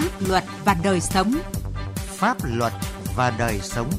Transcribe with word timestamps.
Pháp 0.00 0.28
luật 0.28 0.44
và 0.64 0.76
đời 0.84 1.00
sống. 1.00 1.32
Pháp 1.94 2.36
luật 2.44 2.72
và 3.16 3.30
đời 3.38 3.58
sống. 3.62 3.90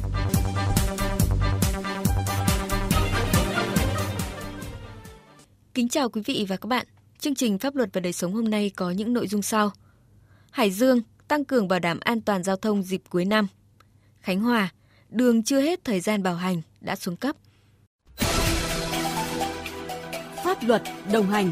Kính 5.73 5.89
chào 5.89 6.09
quý 6.09 6.21
vị 6.25 6.45
và 6.49 6.57
các 6.57 6.67
bạn. 6.67 6.85
Chương 7.19 7.35
trình 7.35 7.59
Pháp 7.59 7.75
luật 7.75 7.89
và 7.93 8.01
đời 8.01 8.13
sống 8.13 8.33
hôm 8.33 8.49
nay 8.49 8.71
có 8.75 8.91
những 8.91 9.13
nội 9.13 9.27
dung 9.27 9.41
sau. 9.41 9.71
Hải 10.51 10.71
Dương 10.71 11.01
tăng 11.27 11.45
cường 11.45 11.67
bảo 11.67 11.79
đảm 11.79 11.99
an 11.99 12.21
toàn 12.21 12.43
giao 12.43 12.55
thông 12.55 12.83
dịp 12.83 13.01
cuối 13.09 13.25
năm. 13.25 13.47
Khánh 14.19 14.39
Hòa, 14.39 14.69
đường 15.09 15.43
chưa 15.43 15.61
hết 15.61 15.83
thời 15.83 15.99
gian 15.99 16.23
bảo 16.23 16.35
hành 16.35 16.61
đã 16.81 16.95
xuống 16.95 17.15
cấp. 17.15 17.35
Pháp 20.43 20.63
luật 20.63 20.81
đồng 21.11 21.29
hành 21.29 21.51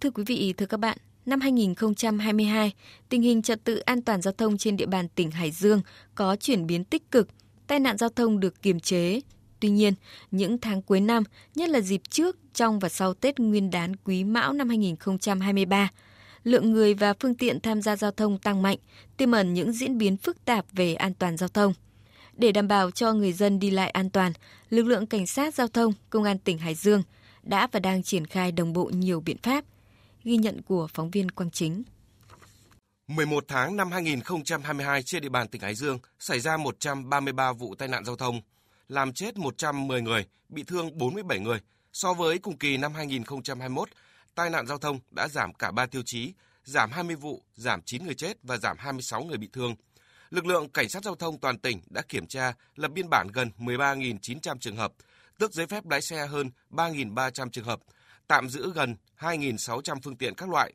Thưa 0.00 0.10
quý 0.10 0.24
vị, 0.26 0.54
thưa 0.56 0.66
các 0.66 0.76
bạn, 0.76 0.98
năm 1.26 1.40
2022, 1.40 2.72
tình 3.08 3.22
hình 3.22 3.42
trật 3.42 3.64
tự 3.64 3.78
an 3.78 4.02
toàn 4.02 4.22
giao 4.22 4.32
thông 4.32 4.58
trên 4.58 4.76
địa 4.76 4.86
bàn 4.86 5.08
tỉnh 5.08 5.30
Hải 5.30 5.50
Dương 5.50 5.80
có 6.14 6.36
chuyển 6.36 6.66
biến 6.66 6.84
tích 6.84 7.10
cực, 7.10 7.28
tai 7.66 7.80
nạn 7.80 7.96
giao 7.96 8.08
thông 8.08 8.40
được 8.40 8.62
kiềm 8.62 8.80
chế. 8.80 9.20
Tuy 9.60 9.70
nhiên, 9.70 9.94
những 10.30 10.58
tháng 10.58 10.82
cuối 10.82 11.00
năm, 11.00 11.22
nhất 11.54 11.68
là 11.68 11.80
dịp 11.80 12.00
trước, 12.10 12.36
trong 12.54 12.78
và 12.78 12.88
sau 12.88 13.14
Tết 13.14 13.40
Nguyên 13.40 13.70
đán 13.70 13.96
Quý 13.96 14.24
Mão 14.24 14.52
năm 14.52 14.68
2023, 14.68 15.88
lượng 16.44 16.70
người 16.70 16.94
và 16.94 17.14
phương 17.20 17.34
tiện 17.34 17.60
tham 17.60 17.82
gia 17.82 17.96
giao 17.96 18.10
thông 18.10 18.38
tăng 18.38 18.62
mạnh, 18.62 18.78
tiềm 19.16 19.32
ẩn 19.32 19.54
những 19.54 19.72
diễn 19.72 19.98
biến 19.98 20.16
phức 20.16 20.44
tạp 20.44 20.66
về 20.72 20.94
an 20.94 21.14
toàn 21.14 21.36
giao 21.36 21.48
thông. 21.48 21.72
Để 22.36 22.52
đảm 22.52 22.68
bảo 22.68 22.90
cho 22.90 23.12
người 23.12 23.32
dân 23.32 23.58
đi 23.58 23.70
lại 23.70 23.90
an 23.90 24.10
toàn, 24.10 24.32
lực 24.70 24.86
lượng 24.86 25.06
cảnh 25.06 25.26
sát 25.26 25.54
giao 25.54 25.68
thông, 25.68 25.92
công 26.10 26.24
an 26.24 26.38
tỉnh 26.38 26.58
Hải 26.58 26.74
Dương 26.74 27.02
đã 27.42 27.68
và 27.72 27.80
đang 27.80 28.02
triển 28.02 28.26
khai 28.26 28.52
đồng 28.52 28.72
bộ 28.72 28.90
nhiều 28.94 29.20
biện 29.20 29.36
pháp– 29.42 29.64
Ghi 30.24 30.36
nhận 30.36 30.62
của 30.62 30.86
phóng 30.94 31.10
viên 31.10 31.30
Quang 31.30 31.50
Chính. 31.50 31.82
11 33.08 33.44
tháng 33.48 33.76
năm 33.76 33.90
2022 33.92 35.02
trên 35.02 35.22
địa 35.22 35.28
bàn 35.28 35.48
tỉnh 35.48 35.62
Hải 35.62 35.74
Dương 35.74 35.98
xảy 36.18 36.40
ra 36.40 36.56
133 36.56 37.52
vụ 37.52 37.74
tai 37.74 37.88
nạn 37.88 38.04
giao 38.04 38.16
thông, 38.16 38.40
làm 38.88 39.12
chết 39.12 39.36
110 39.38 40.02
người, 40.02 40.26
bị 40.48 40.62
thương 40.62 40.98
47 40.98 41.38
người. 41.38 41.60
So 41.92 42.14
với 42.14 42.38
cùng 42.38 42.58
kỳ 42.58 42.76
năm 42.76 42.94
2021, 42.94 43.88
tai 44.34 44.50
nạn 44.50 44.66
giao 44.66 44.78
thông 44.78 44.98
đã 45.10 45.28
giảm 45.28 45.54
cả 45.54 45.70
3 45.70 45.86
tiêu 45.86 46.02
chí, 46.04 46.32
giảm 46.64 46.90
20 46.90 47.16
vụ, 47.16 47.42
giảm 47.54 47.82
9 47.82 48.04
người 48.04 48.14
chết 48.14 48.38
và 48.42 48.56
giảm 48.56 48.76
26 48.78 49.22
người 49.22 49.38
bị 49.38 49.48
thương. 49.52 49.74
Lực 50.30 50.46
lượng 50.46 50.68
cảnh 50.68 50.88
sát 50.88 51.04
giao 51.04 51.14
thông 51.14 51.38
toàn 51.40 51.58
tỉnh 51.58 51.80
đã 51.90 52.02
kiểm 52.02 52.26
tra, 52.26 52.52
lập 52.74 52.90
biên 52.94 53.10
bản 53.10 53.28
gần 53.32 53.50
13.900 53.58 54.58
trường 54.58 54.76
hợp, 54.76 54.92
tước 55.38 55.52
giấy 55.52 55.66
phép 55.66 55.86
lái 55.86 56.02
xe 56.02 56.26
hơn 56.26 56.50
3.300 56.70 57.50
trường 57.50 57.64
hợp, 57.64 57.80
tạm 58.30 58.48
giữ 58.48 58.72
gần 58.74 58.96
2.600 59.18 60.00
phương 60.02 60.16
tiện 60.16 60.34
các 60.34 60.48
loại. 60.48 60.72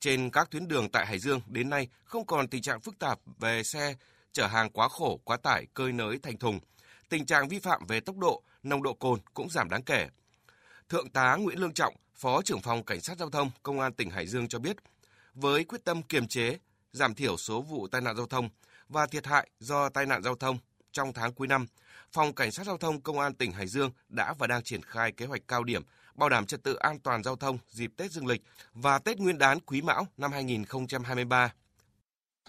Trên 0.00 0.30
các 0.30 0.50
tuyến 0.50 0.68
đường 0.68 0.88
tại 0.88 1.06
Hải 1.06 1.18
Dương 1.18 1.40
đến 1.46 1.70
nay 1.70 1.88
không 2.04 2.26
còn 2.26 2.48
tình 2.48 2.62
trạng 2.62 2.80
phức 2.80 2.98
tạp 2.98 3.18
về 3.38 3.62
xe 3.62 3.94
chở 4.32 4.46
hàng 4.46 4.70
quá 4.70 4.88
khổ, 4.88 5.20
quá 5.24 5.36
tải, 5.36 5.66
cơi 5.74 5.92
nới 5.92 6.18
thành 6.18 6.36
thùng. 6.36 6.60
Tình 7.08 7.26
trạng 7.26 7.48
vi 7.48 7.58
phạm 7.58 7.86
về 7.86 8.00
tốc 8.00 8.16
độ, 8.16 8.42
nồng 8.62 8.82
độ 8.82 8.94
cồn 8.94 9.20
cũng 9.34 9.50
giảm 9.50 9.70
đáng 9.70 9.82
kể. 9.82 10.08
Thượng 10.88 11.10
tá 11.10 11.36
Nguyễn 11.36 11.58
Lương 11.58 11.72
Trọng, 11.72 11.94
Phó 12.14 12.42
trưởng 12.42 12.60
phòng 12.60 12.84
Cảnh 12.84 13.00
sát 13.00 13.18
Giao 13.18 13.30
thông 13.30 13.50
Công 13.62 13.80
an 13.80 13.92
tỉnh 13.92 14.10
Hải 14.10 14.26
Dương 14.26 14.48
cho 14.48 14.58
biết, 14.58 14.76
với 15.34 15.64
quyết 15.64 15.84
tâm 15.84 16.02
kiềm 16.02 16.28
chế, 16.28 16.58
giảm 16.92 17.14
thiểu 17.14 17.36
số 17.36 17.60
vụ 17.60 17.88
tai 17.88 18.00
nạn 18.00 18.16
giao 18.16 18.26
thông 18.26 18.48
và 18.88 19.06
thiệt 19.06 19.26
hại 19.26 19.48
do 19.60 19.88
tai 19.88 20.06
nạn 20.06 20.22
giao 20.22 20.36
thông 20.36 20.58
trong 20.92 21.12
tháng 21.12 21.32
cuối 21.32 21.46
năm, 21.46 21.66
Phòng 22.12 22.32
Cảnh 22.32 22.52
sát 22.52 22.66
Giao 22.66 22.76
thông 22.76 23.00
Công 23.00 23.18
an 23.18 23.34
tỉnh 23.34 23.52
Hải 23.52 23.66
Dương 23.66 23.90
đã 24.08 24.34
và 24.38 24.46
đang 24.46 24.62
triển 24.62 24.82
khai 24.82 25.12
kế 25.12 25.26
hoạch 25.26 25.42
cao 25.48 25.64
điểm 25.64 25.82
bảo 26.18 26.28
đảm 26.28 26.46
trật 26.46 26.62
tự 26.62 26.74
an 26.74 26.98
toàn 26.98 27.22
giao 27.22 27.36
thông 27.36 27.58
dịp 27.70 27.92
Tết 27.96 28.12
Dương 28.12 28.26
lịch 28.26 28.42
và 28.74 28.98
Tết 28.98 29.18
Nguyên 29.18 29.38
đán 29.38 29.60
Quý 29.60 29.82
Mão 29.82 30.06
năm 30.16 30.32
2023. 30.32 31.52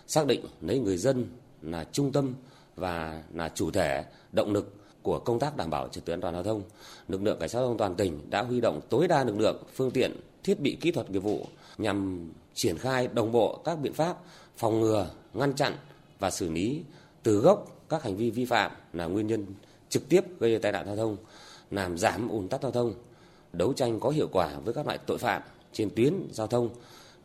Xác 0.07 0.25
định 0.27 0.45
lấy 0.61 0.79
người 0.79 0.97
dân 0.97 1.25
là 1.61 1.83
trung 1.91 2.11
tâm 2.11 2.33
và 2.75 3.23
là 3.33 3.49
chủ 3.49 3.71
thể, 3.71 4.05
động 4.31 4.53
lực 4.53 4.75
của 5.01 5.19
công 5.19 5.39
tác 5.39 5.57
đảm 5.57 5.69
bảo 5.69 5.87
trật 5.87 6.05
tự 6.05 6.13
an 6.13 6.21
toàn 6.21 6.33
giao 6.33 6.43
thông, 6.43 6.63
lực 7.07 7.23
lượng 7.23 7.39
cảnh 7.39 7.49
sát 7.49 7.59
giao 7.59 7.67
thông 7.67 7.77
toàn 7.77 7.95
tỉnh 7.95 8.29
đã 8.29 8.41
huy 8.41 8.61
động 8.61 8.81
tối 8.89 9.07
đa 9.07 9.23
lực 9.23 9.39
lượng, 9.39 9.63
phương 9.73 9.91
tiện, 9.91 10.19
thiết 10.43 10.59
bị 10.59 10.77
kỹ 10.81 10.91
thuật 10.91 11.11
nghiệp 11.11 11.19
vụ 11.19 11.47
nhằm 11.77 12.29
triển 12.53 12.77
khai 12.77 13.07
đồng 13.07 13.31
bộ 13.31 13.61
các 13.65 13.79
biện 13.79 13.93
pháp 13.93 14.17
phòng 14.57 14.81
ngừa, 14.81 15.09
ngăn 15.33 15.53
chặn 15.55 15.73
và 16.19 16.31
xử 16.31 16.51
lý 16.51 16.83
từ 17.23 17.37
gốc 17.37 17.85
các 17.89 18.03
hành 18.03 18.15
vi 18.15 18.31
vi 18.31 18.45
phạm 18.45 18.71
là 18.93 19.05
nguyên 19.05 19.27
nhân 19.27 19.45
trực 19.89 20.09
tiếp 20.09 20.39
gây 20.39 20.59
tai 20.59 20.71
nạn 20.71 20.85
giao 20.85 20.95
thông, 20.95 21.17
làm 21.71 21.97
giảm 21.97 22.29
ủn 22.29 22.47
tắc 22.47 22.61
giao 22.61 22.71
thông, 22.71 22.93
đấu 23.53 23.73
tranh 23.73 23.99
có 23.99 24.09
hiệu 24.09 24.29
quả 24.31 24.59
với 24.65 24.73
các 24.73 24.85
loại 24.85 24.97
tội 24.97 25.17
phạm 25.17 25.41
trên 25.73 25.89
tuyến 25.95 26.13
giao 26.31 26.47
thông, 26.47 26.69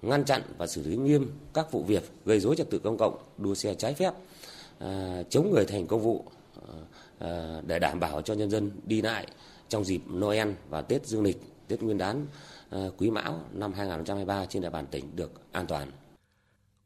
ngăn 0.02 0.24
chặn 0.24 0.42
và 0.58 0.66
xử 0.66 0.82
lý 0.82 0.96
nghiêm 0.96 1.32
các 1.54 1.72
vụ 1.72 1.82
việc 1.82 2.10
gây 2.24 2.40
dối 2.40 2.56
trật 2.56 2.70
tự 2.70 2.78
công 2.78 2.96
cộng, 2.98 3.16
đua 3.38 3.54
xe 3.54 3.74
trái 3.74 3.94
phép, 3.94 4.12
à, 4.78 5.22
chống 5.30 5.50
người 5.50 5.64
thành 5.64 5.86
công 5.86 6.00
vụ 6.00 6.24
à, 7.18 7.60
để 7.66 7.78
đảm 7.78 8.00
bảo 8.00 8.22
cho 8.22 8.34
nhân 8.34 8.50
dân 8.50 8.70
đi 8.86 9.02
lại 9.02 9.26
trong 9.68 9.84
dịp 9.84 10.00
Noel 10.14 10.48
và 10.70 10.82
Tết 10.82 11.06
Dương 11.06 11.22
lịch, 11.22 11.40
Tết 11.68 11.82
Nguyên 11.82 11.98
đán 11.98 12.26
à, 12.70 12.88
Quý 12.98 13.10
Mão 13.10 13.40
năm 13.52 13.72
2023 13.72 14.46
trên 14.46 14.62
địa 14.62 14.70
bàn 14.70 14.86
tỉnh 14.90 15.16
được 15.16 15.32
an 15.52 15.66
toàn. 15.66 15.90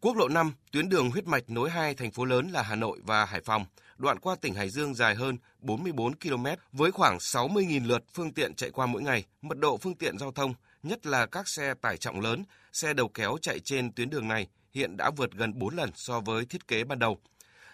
Quốc 0.00 0.16
lộ 0.16 0.28
5, 0.28 0.52
tuyến 0.72 0.88
đường 0.88 1.10
huyết 1.10 1.26
mạch 1.26 1.50
nối 1.50 1.70
hai 1.70 1.94
thành 1.94 2.10
phố 2.10 2.24
lớn 2.24 2.48
là 2.52 2.62
Hà 2.62 2.74
Nội 2.74 3.00
và 3.04 3.24
Hải 3.24 3.40
Phòng, 3.40 3.64
đoạn 3.96 4.18
qua 4.18 4.36
tỉnh 4.40 4.54
Hải 4.54 4.70
Dương 4.70 4.94
dài 4.94 5.14
hơn 5.14 5.36
44 5.60 6.14
km 6.14 6.46
với 6.72 6.90
khoảng 6.90 7.18
60.000 7.18 7.86
lượt 7.86 8.04
phương 8.14 8.32
tiện 8.32 8.54
chạy 8.54 8.70
qua 8.70 8.86
mỗi 8.86 9.02
ngày. 9.02 9.24
Mật 9.42 9.58
độ 9.58 9.76
phương 9.76 9.94
tiện 9.94 10.18
giao 10.18 10.32
thông, 10.32 10.54
nhất 10.82 11.06
là 11.06 11.26
các 11.26 11.48
xe 11.48 11.74
tải 11.74 11.96
trọng 11.96 12.20
lớn, 12.20 12.44
xe 12.72 12.94
đầu 12.94 13.08
kéo 13.08 13.36
chạy 13.42 13.60
trên 13.60 13.92
tuyến 13.92 14.10
đường 14.10 14.28
này 14.28 14.46
hiện 14.74 14.96
đã 14.96 15.10
vượt 15.16 15.32
gần 15.32 15.58
4 15.58 15.76
lần 15.76 15.90
so 15.94 16.20
với 16.20 16.44
thiết 16.44 16.68
kế 16.68 16.84
ban 16.84 16.98
đầu. 16.98 17.18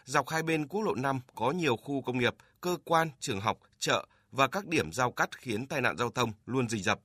Dọc 0.04 0.28
hai 0.28 0.42
bên 0.42 0.68
quốc 0.68 0.82
lộ 0.82 0.94
5 0.94 1.20
có 1.34 1.50
nhiều 1.50 1.76
khu 1.76 2.02
công 2.02 2.18
nghiệp, 2.18 2.34
cơ 2.60 2.76
quan, 2.84 3.08
trường 3.20 3.40
học, 3.40 3.58
chợ 3.78 4.06
và 4.32 4.46
các 4.46 4.66
điểm 4.66 4.92
giao 4.92 5.12
cắt 5.12 5.38
khiến 5.38 5.66
tai 5.66 5.80
nạn 5.80 5.96
giao 5.98 6.10
thông 6.10 6.32
luôn 6.46 6.68
rình 6.68 6.82
rập. 6.82 7.00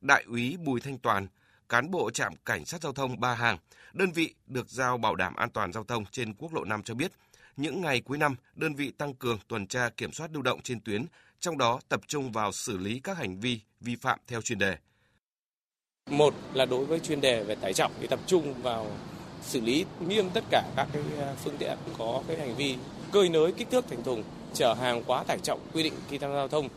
Đại 0.00 0.24
úy 0.28 0.56
Bùi 0.56 0.80
Thanh 0.80 0.98
Toàn, 0.98 1.26
cán 1.68 1.90
bộ 1.90 2.10
trạm 2.10 2.32
cảnh 2.44 2.64
sát 2.64 2.82
giao 2.82 2.92
thông 2.92 3.20
Ba 3.20 3.34
Hàng, 3.34 3.58
đơn 3.92 4.12
vị 4.12 4.34
được 4.46 4.70
giao 4.70 4.98
bảo 4.98 5.14
đảm 5.14 5.36
an 5.36 5.50
toàn 5.50 5.72
giao 5.72 5.84
thông 5.84 6.04
trên 6.10 6.34
quốc 6.34 6.54
lộ 6.54 6.64
5 6.64 6.82
cho 6.82 6.94
biết, 6.94 7.12
những 7.56 7.80
ngày 7.80 8.00
cuối 8.00 8.18
năm, 8.18 8.36
đơn 8.54 8.74
vị 8.74 8.90
tăng 8.98 9.14
cường 9.14 9.38
tuần 9.48 9.66
tra 9.66 9.88
kiểm 9.96 10.12
soát 10.12 10.30
lưu 10.32 10.42
động 10.42 10.62
trên 10.62 10.80
tuyến, 10.80 11.06
trong 11.40 11.58
đó 11.58 11.80
tập 11.88 12.00
trung 12.06 12.32
vào 12.32 12.52
xử 12.52 12.76
lý 12.76 13.00
các 13.00 13.18
hành 13.18 13.40
vi 13.40 13.60
vi 13.80 13.96
phạm 13.96 14.18
theo 14.26 14.42
chuyên 14.42 14.58
đề. 14.58 14.76
Một 16.10 16.34
là 16.54 16.66
đối 16.66 16.84
với 16.84 17.00
chuyên 17.00 17.20
đề 17.20 17.44
về 17.44 17.54
tải 17.54 17.72
trọng 17.72 17.92
thì 18.00 18.06
tập 18.06 18.20
trung 18.26 18.62
vào 18.62 18.86
xử 19.42 19.60
lý 19.60 19.84
nghiêm 20.08 20.30
tất 20.30 20.44
cả 20.50 20.62
các 20.76 20.88
cái 20.92 21.02
à, 21.18 21.34
phương 21.44 21.56
tiện 21.58 21.78
có 21.98 22.22
cái 22.28 22.36
hành 22.36 22.54
vi 22.56 22.76
cơi 23.12 23.28
nới 23.28 23.52
kích 23.52 23.70
thước 23.70 23.88
thành 23.88 24.02
thùng, 24.02 24.24
chở 24.54 24.74
hàng 24.74 25.02
quá 25.06 25.24
tải 25.24 25.38
trọng 25.38 25.60
quy 25.72 25.82
định 25.82 25.92
khi 26.10 26.18
tham 26.18 26.30
gia 26.30 26.36
giao 26.36 26.48
thông. 26.48 26.68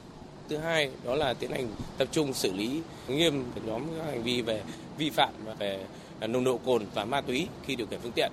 Thứ 0.49 0.57
hai 0.57 0.91
đó 1.05 1.15
là 1.15 1.33
tiến 1.33 1.51
hành 1.51 1.67
tập 1.97 2.07
trung 2.11 2.33
xử 2.33 2.53
lý 2.53 2.81
nghiêm 3.07 3.43
nhóm 3.65 3.83
các 3.97 4.05
hành 4.05 4.23
vi 4.23 4.41
về 4.41 4.61
vi 4.97 5.09
phạm 5.09 5.33
về 5.59 5.85
nồng 6.21 6.43
độ 6.43 6.59
cồn 6.65 6.85
và 6.93 7.05
ma 7.05 7.21
túy 7.21 7.47
khi 7.65 7.75
điều 7.75 7.87
khiển 7.87 7.99
phương 7.99 8.11
tiện 8.11 8.31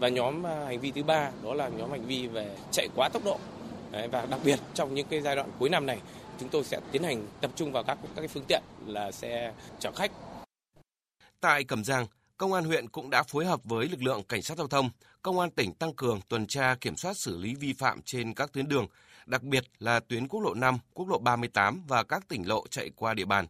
và 0.00 0.08
nhóm 0.08 0.46
à, 0.46 0.64
hành 0.64 0.80
vi 0.80 0.90
thứ 0.90 1.02
ba 1.02 1.30
đó 1.44 1.54
là 1.54 1.68
nhóm 1.68 1.90
hành 1.90 2.06
vi 2.06 2.26
về 2.26 2.56
chạy 2.72 2.88
quá 2.96 3.08
tốc 3.12 3.24
độ 3.24 3.38
Đấy, 3.90 4.08
và 4.08 4.26
đặc 4.26 4.40
biệt 4.44 4.58
trong 4.74 4.94
những 4.94 5.06
cái 5.10 5.20
giai 5.20 5.36
đoạn 5.36 5.50
cuối 5.58 5.68
năm 5.68 5.86
này 5.86 5.98
chúng 6.40 6.48
tôi 6.48 6.64
sẽ 6.64 6.80
tiến 6.92 7.02
hành 7.02 7.26
tập 7.40 7.50
trung 7.56 7.72
vào 7.72 7.82
các 7.82 7.98
các 8.02 8.20
cái 8.20 8.28
phương 8.28 8.44
tiện 8.48 8.62
là 8.86 9.12
xe 9.12 9.52
chở 9.80 9.92
khách. 9.92 10.12
Tại 11.40 11.64
Cẩm 11.64 11.84
Giang, 11.84 12.06
Công 12.38 12.52
an 12.52 12.64
huyện 12.64 12.88
cũng 12.88 13.10
đã 13.10 13.22
phối 13.22 13.44
hợp 13.44 13.60
với 13.64 13.88
lực 13.88 14.02
lượng 14.02 14.22
cảnh 14.24 14.42
sát 14.42 14.58
giao 14.58 14.66
thông, 14.66 14.90
Công 15.28 15.40
an 15.40 15.50
tỉnh 15.50 15.74
tăng 15.74 15.94
cường 15.94 16.20
tuần 16.28 16.46
tra 16.46 16.74
kiểm 16.80 16.96
soát 16.96 17.16
xử 17.16 17.36
lý 17.36 17.54
vi 17.54 17.72
phạm 17.72 18.02
trên 18.02 18.34
các 18.34 18.52
tuyến 18.52 18.68
đường, 18.68 18.86
đặc 19.26 19.42
biệt 19.42 19.64
là 19.78 20.00
tuyến 20.00 20.28
quốc 20.28 20.40
lộ 20.40 20.54
5, 20.54 20.78
quốc 20.94 21.08
lộ 21.08 21.18
38 21.18 21.82
và 21.88 22.02
các 22.02 22.28
tỉnh 22.28 22.48
lộ 22.48 22.66
chạy 22.70 22.90
qua 22.96 23.14
địa 23.14 23.24
bàn. 23.24 23.46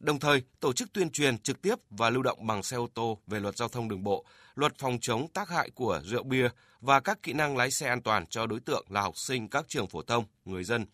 Đồng 0.00 0.18
thời, 0.18 0.42
tổ 0.60 0.72
chức 0.72 0.92
tuyên 0.92 1.10
truyền 1.10 1.38
trực 1.38 1.62
tiếp 1.62 1.74
và 1.90 2.10
lưu 2.10 2.22
động 2.22 2.46
bằng 2.46 2.62
xe 2.62 2.76
ô 2.76 2.88
tô 2.94 3.18
về 3.26 3.40
luật 3.40 3.56
giao 3.56 3.68
thông 3.68 3.88
đường 3.88 4.04
bộ, 4.04 4.24
luật 4.54 4.78
phòng 4.78 4.98
chống 5.00 5.28
tác 5.28 5.48
hại 5.48 5.70
của 5.70 6.00
rượu 6.04 6.22
bia 6.22 6.48
và 6.80 7.00
các 7.00 7.22
kỹ 7.22 7.32
năng 7.32 7.56
lái 7.56 7.70
xe 7.70 7.88
an 7.88 8.02
toàn 8.02 8.26
cho 8.26 8.46
đối 8.46 8.60
tượng 8.60 8.86
là 8.88 9.00
học 9.00 9.16
sinh 9.16 9.48
các 9.48 9.64
trường 9.68 9.86
phổ 9.86 10.02
thông, 10.02 10.24
người 10.44 10.64
dân. 10.64 10.86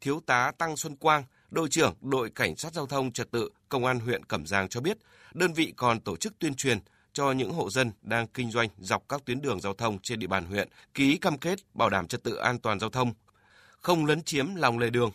Thiếu 0.00 0.20
tá 0.26 0.52
Tăng 0.58 0.76
Xuân 0.76 0.96
Quang, 0.96 1.24
đội 1.50 1.68
trưởng 1.68 1.94
đội 2.00 2.30
cảnh 2.30 2.56
sát 2.56 2.74
giao 2.74 2.86
thông 2.86 3.12
trật 3.12 3.30
tự 3.30 3.50
công 3.68 3.84
an 3.84 4.00
huyện 4.00 4.24
Cẩm 4.24 4.46
Giang 4.46 4.68
cho 4.68 4.80
biết, 4.80 4.98
đơn 5.34 5.52
vị 5.52 5.72
còn 5.76 6.00
tổ 6.00 6.16
chức 6.16 6.38
tuyên 6.38 6.54
truyền 6.54 6.78
cho 7.14 7.32
những 7.32 7.52
hộ 7.52 7.70
dân 7.70 7.90
đang 8.02 8.26
kinh 8.26 8.50
doanh 8.50 8.68
dọc 8.78 9.08
các 9.08 9.24
tuyến 9.24 9.40
đường 9.40 9.60
giao 9.60 9.74
thông 9.74 9.98
trên 9.98 10.18
địa 10.18 10.26
bàn 10.26 10.46
huyện 10.46 10.68
ký 10.94 11.16
cam 11.16 11.38
kết 11.38 11.58
bảo 11.74 11.90
đảm 11.90 12.06
trật 12.06 12.22
tự 12.22 12.34
an 12.34 12.58
toàn 12.58 12.80
giao 12.80 12.90
thông, 12.90 13.12
không 13.80 14.06
lấn 14.06 14.22
chiếm 14.22 14.54
lòng 14.54 14.78
lề 14.78 14.90
đường. 14.90 15.10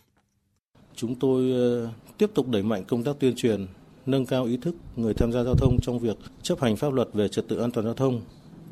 Chúng 0.95 1.15
tôi 1.15 1.51
ờ, 1.51 1.89
tiếp 2.17 2.29
tục 2.33 2.47
đẩy 2.47 2.63
mạnh 2.63 2.83
công 2.87 3.03
tác 3.03 3.15
tuyên 3.19 3.35
truyền 3.35 3.67
nâng 4.05 4.25
cao 4.25 4.45
ý 4.45 4.57
thức 4.57 4.75
người 4.95 5.13
tham 5.13 5.31
gia 5.31 5.43
giao 5.43 5.55
thông 5.55 5.77
trong 5.81 5.99
việc 5.99 6.17
chấp 6.41 6.61
hành 6.61 6.75
pháp 6.75 6.93
luật 6.93 7.09
về 7.13 7.27
trật 7.27 7.47
tự 7.47 7.57
an 7.57 7.71
toàn 7.71 7.85
giao 7.85 7.93
thông, 7.93 8.21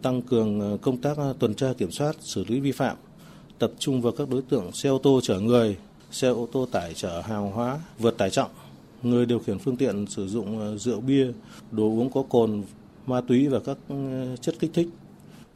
tăng 0.02 0.22
cường 0.22 0.60
ờ, 0.60 0.78
công 0.82 1.02
tác 1.02 1.18
ờ, 1.18 1.36
tuần 1.40 1.56
tra 1.56 1.74
kiểm 1.78 1.92
soát, 1.92 2.16
xử 2.20 2.46
lý 2.48 2.60
vi 2.60 2.72
phạm, 2.72 2.98
tập 3.60 3.72
trung 3.80 4.02
vào 4.02 4.14
các 4.18 4.30
đối 4.30 4.42
tượng 4.42 4.72
xe 4.72 4.90
ô 4.90 5.00
tô 5.04 5.20
chở 5.24 5.40
người, 5.40 5.78
xe 6.12 6.28
ô 6.28 6.48
tô 6.52 6.68
tải 6.72 6.94
chở 6.94 7.22
hàng 7.22 7.52
hóa 7.52 7.80
vượt 8.00 8.18
tải 8.18 8.30
trọng, 8.30 8.52
người 9.04 9.26
điều 9.26 9.40
khiển 9.40 9.60
phương 9.60 9.78
tiện 9.78 10.08
sử 10.08 10.28
dụng 10.28 10.78
rượu 10.78 11.02
bia, 11.02 11.28
đồ 11.72 11.84
uống 11.84 12.10
có 12.10 12.24
cồn, 12.30 12.64
ma 13.08 13.22
túy 13.22 13.48
và 13.48 13.60
các 13.60 13.78
ừ, 13.90 13.96
chất 14.42 14.56
kích 14.60 14.72
thích. 14.74 14.88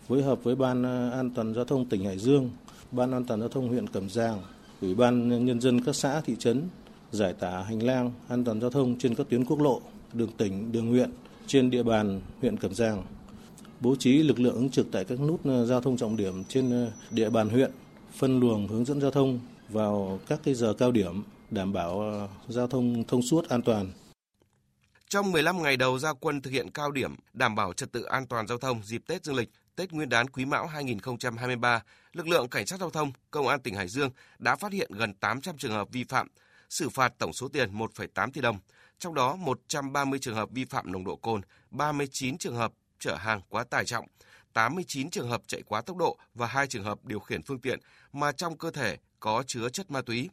Phối 0.08 0.24
hợp 0.24 0.44
với 0.44 0.56
Ban 0.56 0.84
ờ, 0.84 1.10
An 1.10 1.30
toàn 1.30 1.54
Giao 1.54 1.66
thông 1.66 1.86
tỉnh 1.86 2.06
Hải 2.06 2.18
Dương, 2.18 2.50
Ban 2.92 3.12
An 3.12 3.26
toàn 3.26 3.40
Giao 3.40 3.50
thông 3.50 3.68
huyện 3.68 3.88
Cẩm 3.88 4.10
Giàng, 4.10 4.42
Ủy 4.82 4.96
ban 4.96 5.46
Nhân 5.46 5.62
dân 5.62 5.82
các 5.82 5.96
xã, 5.96 6.22
thị 6.22 6.36
trấn 6.40 6.64
giải 7.12 7.34
tỏa 7.34 7.64
hành 7.64 7.84
lang 7.84 8.12
an 8.28 8.44
toàn 8.44 8.62
giao 8.62 8.70
thông 8.70 8.98
trên 8.98 9.16
các 9.16 9.30
tuyến 9.30 9.46
quốc 9.46 9.60
lộ, 9.60 9.82
đường 10.14 10.30
tỉnh, 10.38 10.72
đường 10.72 10.90
huyện 10.90 11.10
trên 11.48 11.70
địa 11.70 11.84
bàn 11.84 12.22
huyện 12.42 12.58
Cẩm 12.58 12.74
Giàng. 12.74 13.04
Bố 13.80 13.96
trí 13.96 14.24
lực 14.24 14.40
lượng 14.40 14.56
ứng 14.56 14.70
trực 14.70 14.88
tại 14.92 15.06
các 15.06 15.20
nút 15.20 15.40
ờ, 15.44 15.66
giao 15.66 15.82
thông 15.82 15.98
trọng 15.98 16.18
điểm 16.18 16.44
trên 16.44 16.72
ờ, 16.72 16.92
địa 17.12 17.30
bàn 17.30 17.50
huyện, 17.50 17.72
phân 18.18 18.40
luồng 18.40 18.68
hướng 18.68 18.86
dẫn 18.86 19.02
giao 19.02 19.12
thông 19.12 19.40
vào 19.70 20.20
các 20.28 20.40
cái 20.44 20.54
giờ 20.54 20.74
cao 20.74 20.92
điểm 20.92 21.24
đảm 21.52 21.74
bảo 21.74 22.04
giao 22.48 22.68
thông 22.68 23.04
thông 23.08 23.22
suốt 23.22 23.50
an 23.50 23.62
toàn. 23.62 23.88
Trong 25.12 25.32
15 25.32 25.64
ngày 25.64 25.78
đầu 25.78 26.00
ra 26.00 26.14
quân 26.14 26.42
thực 26.42 26.52
hiện 26.52 26.72
cao 26.72 26.92
điểm 26.92 27.16
đảm 27.34 27.56
bảo 27.56 27.74
trật 27.74 27.92
tự 27.92 28.04
an 28.04 28.28
toàn 28.28 28.48
giao 28.48 28.58
thông 28.58 28.84
dịp 28.84 29.02
Tết 29.08 29.26
Dương 29.26 29.36
lịch, 29.36 29.50
Tết 29.76 29.92
Nguyên 29.92 30.10
đán 30.10 30.30
Quý 30.30 30.46
Mão 30.46 30.68
2023, 30.68 31.84
lực 32.14 32.28
lượng 32.28 32.50
cảnh 32.50 32.66
sát 32.66 32.80
giao 32.80 32.90
thông, 32.90 33.12
công 33.32 33.48
an 33.48 33.60
tỉnh 33.62 33.76
Hải 33.76 33.88
Dương 33.88 34.10
đã 34.40 34.56
phát 34.56 34.72
hiện 34.72 34.92
gần 34.94 35.14
800 35.14 35.58
trường 35.58 35.72
hợp 35.72 35.88
vi 35.92 36.04
phạm, 36.04 36.28
xử 36.70 36.90
phạt 36.90 37.14
tổng 37.18 37.34
số 37.34 37.48
tiền 37.48 37.78
1,8 37.78 38.32
tỷ 38.32 38.42
đồng, 38.42 38.60
trong 39.00 39.14
đó 39.14 39.36
130 39.36 40.20
trường 40.20 40.36
hợp 40.36 40.50
vi 40.52 40.66
phạm 40.66 40.92
nồng 40.92 41.04
độ 41.04 41.16
cồn, 41.16 41.42
39 41.72 42.38
trường 42.38 42.56
hợp 42.56 42.72
chở 43.00 43.16
hàng 43.16 43.42
quá 43.50 43.64
tải 43.64 43.86
trọng, 43.86 44.06
89 44.54 45.10
trường 45.10 45.30
hợp 45.30 45.42
chạy 45.48 45.62
quá 45.62 45.82
tốc 45.82 45.98
độ 45.98 46.18
và 46.36 46.48
2 46.48 46.68
trường 46.68 46.84
hợp 46.84 47.06
điều 47.06 47.20
khiển 47.20 47.44
phương 47.44 47.60
tiện 47.60 47.80
mà 48.14 48.32
trong 48.32 48.58
cơ 48.58 48.72
thể 48.72 48.98
có 49.20 49.44
chứa 49.48 49.70
chất 49.70 49.92
ma 49.92 50.02
túy. 50.02 50.30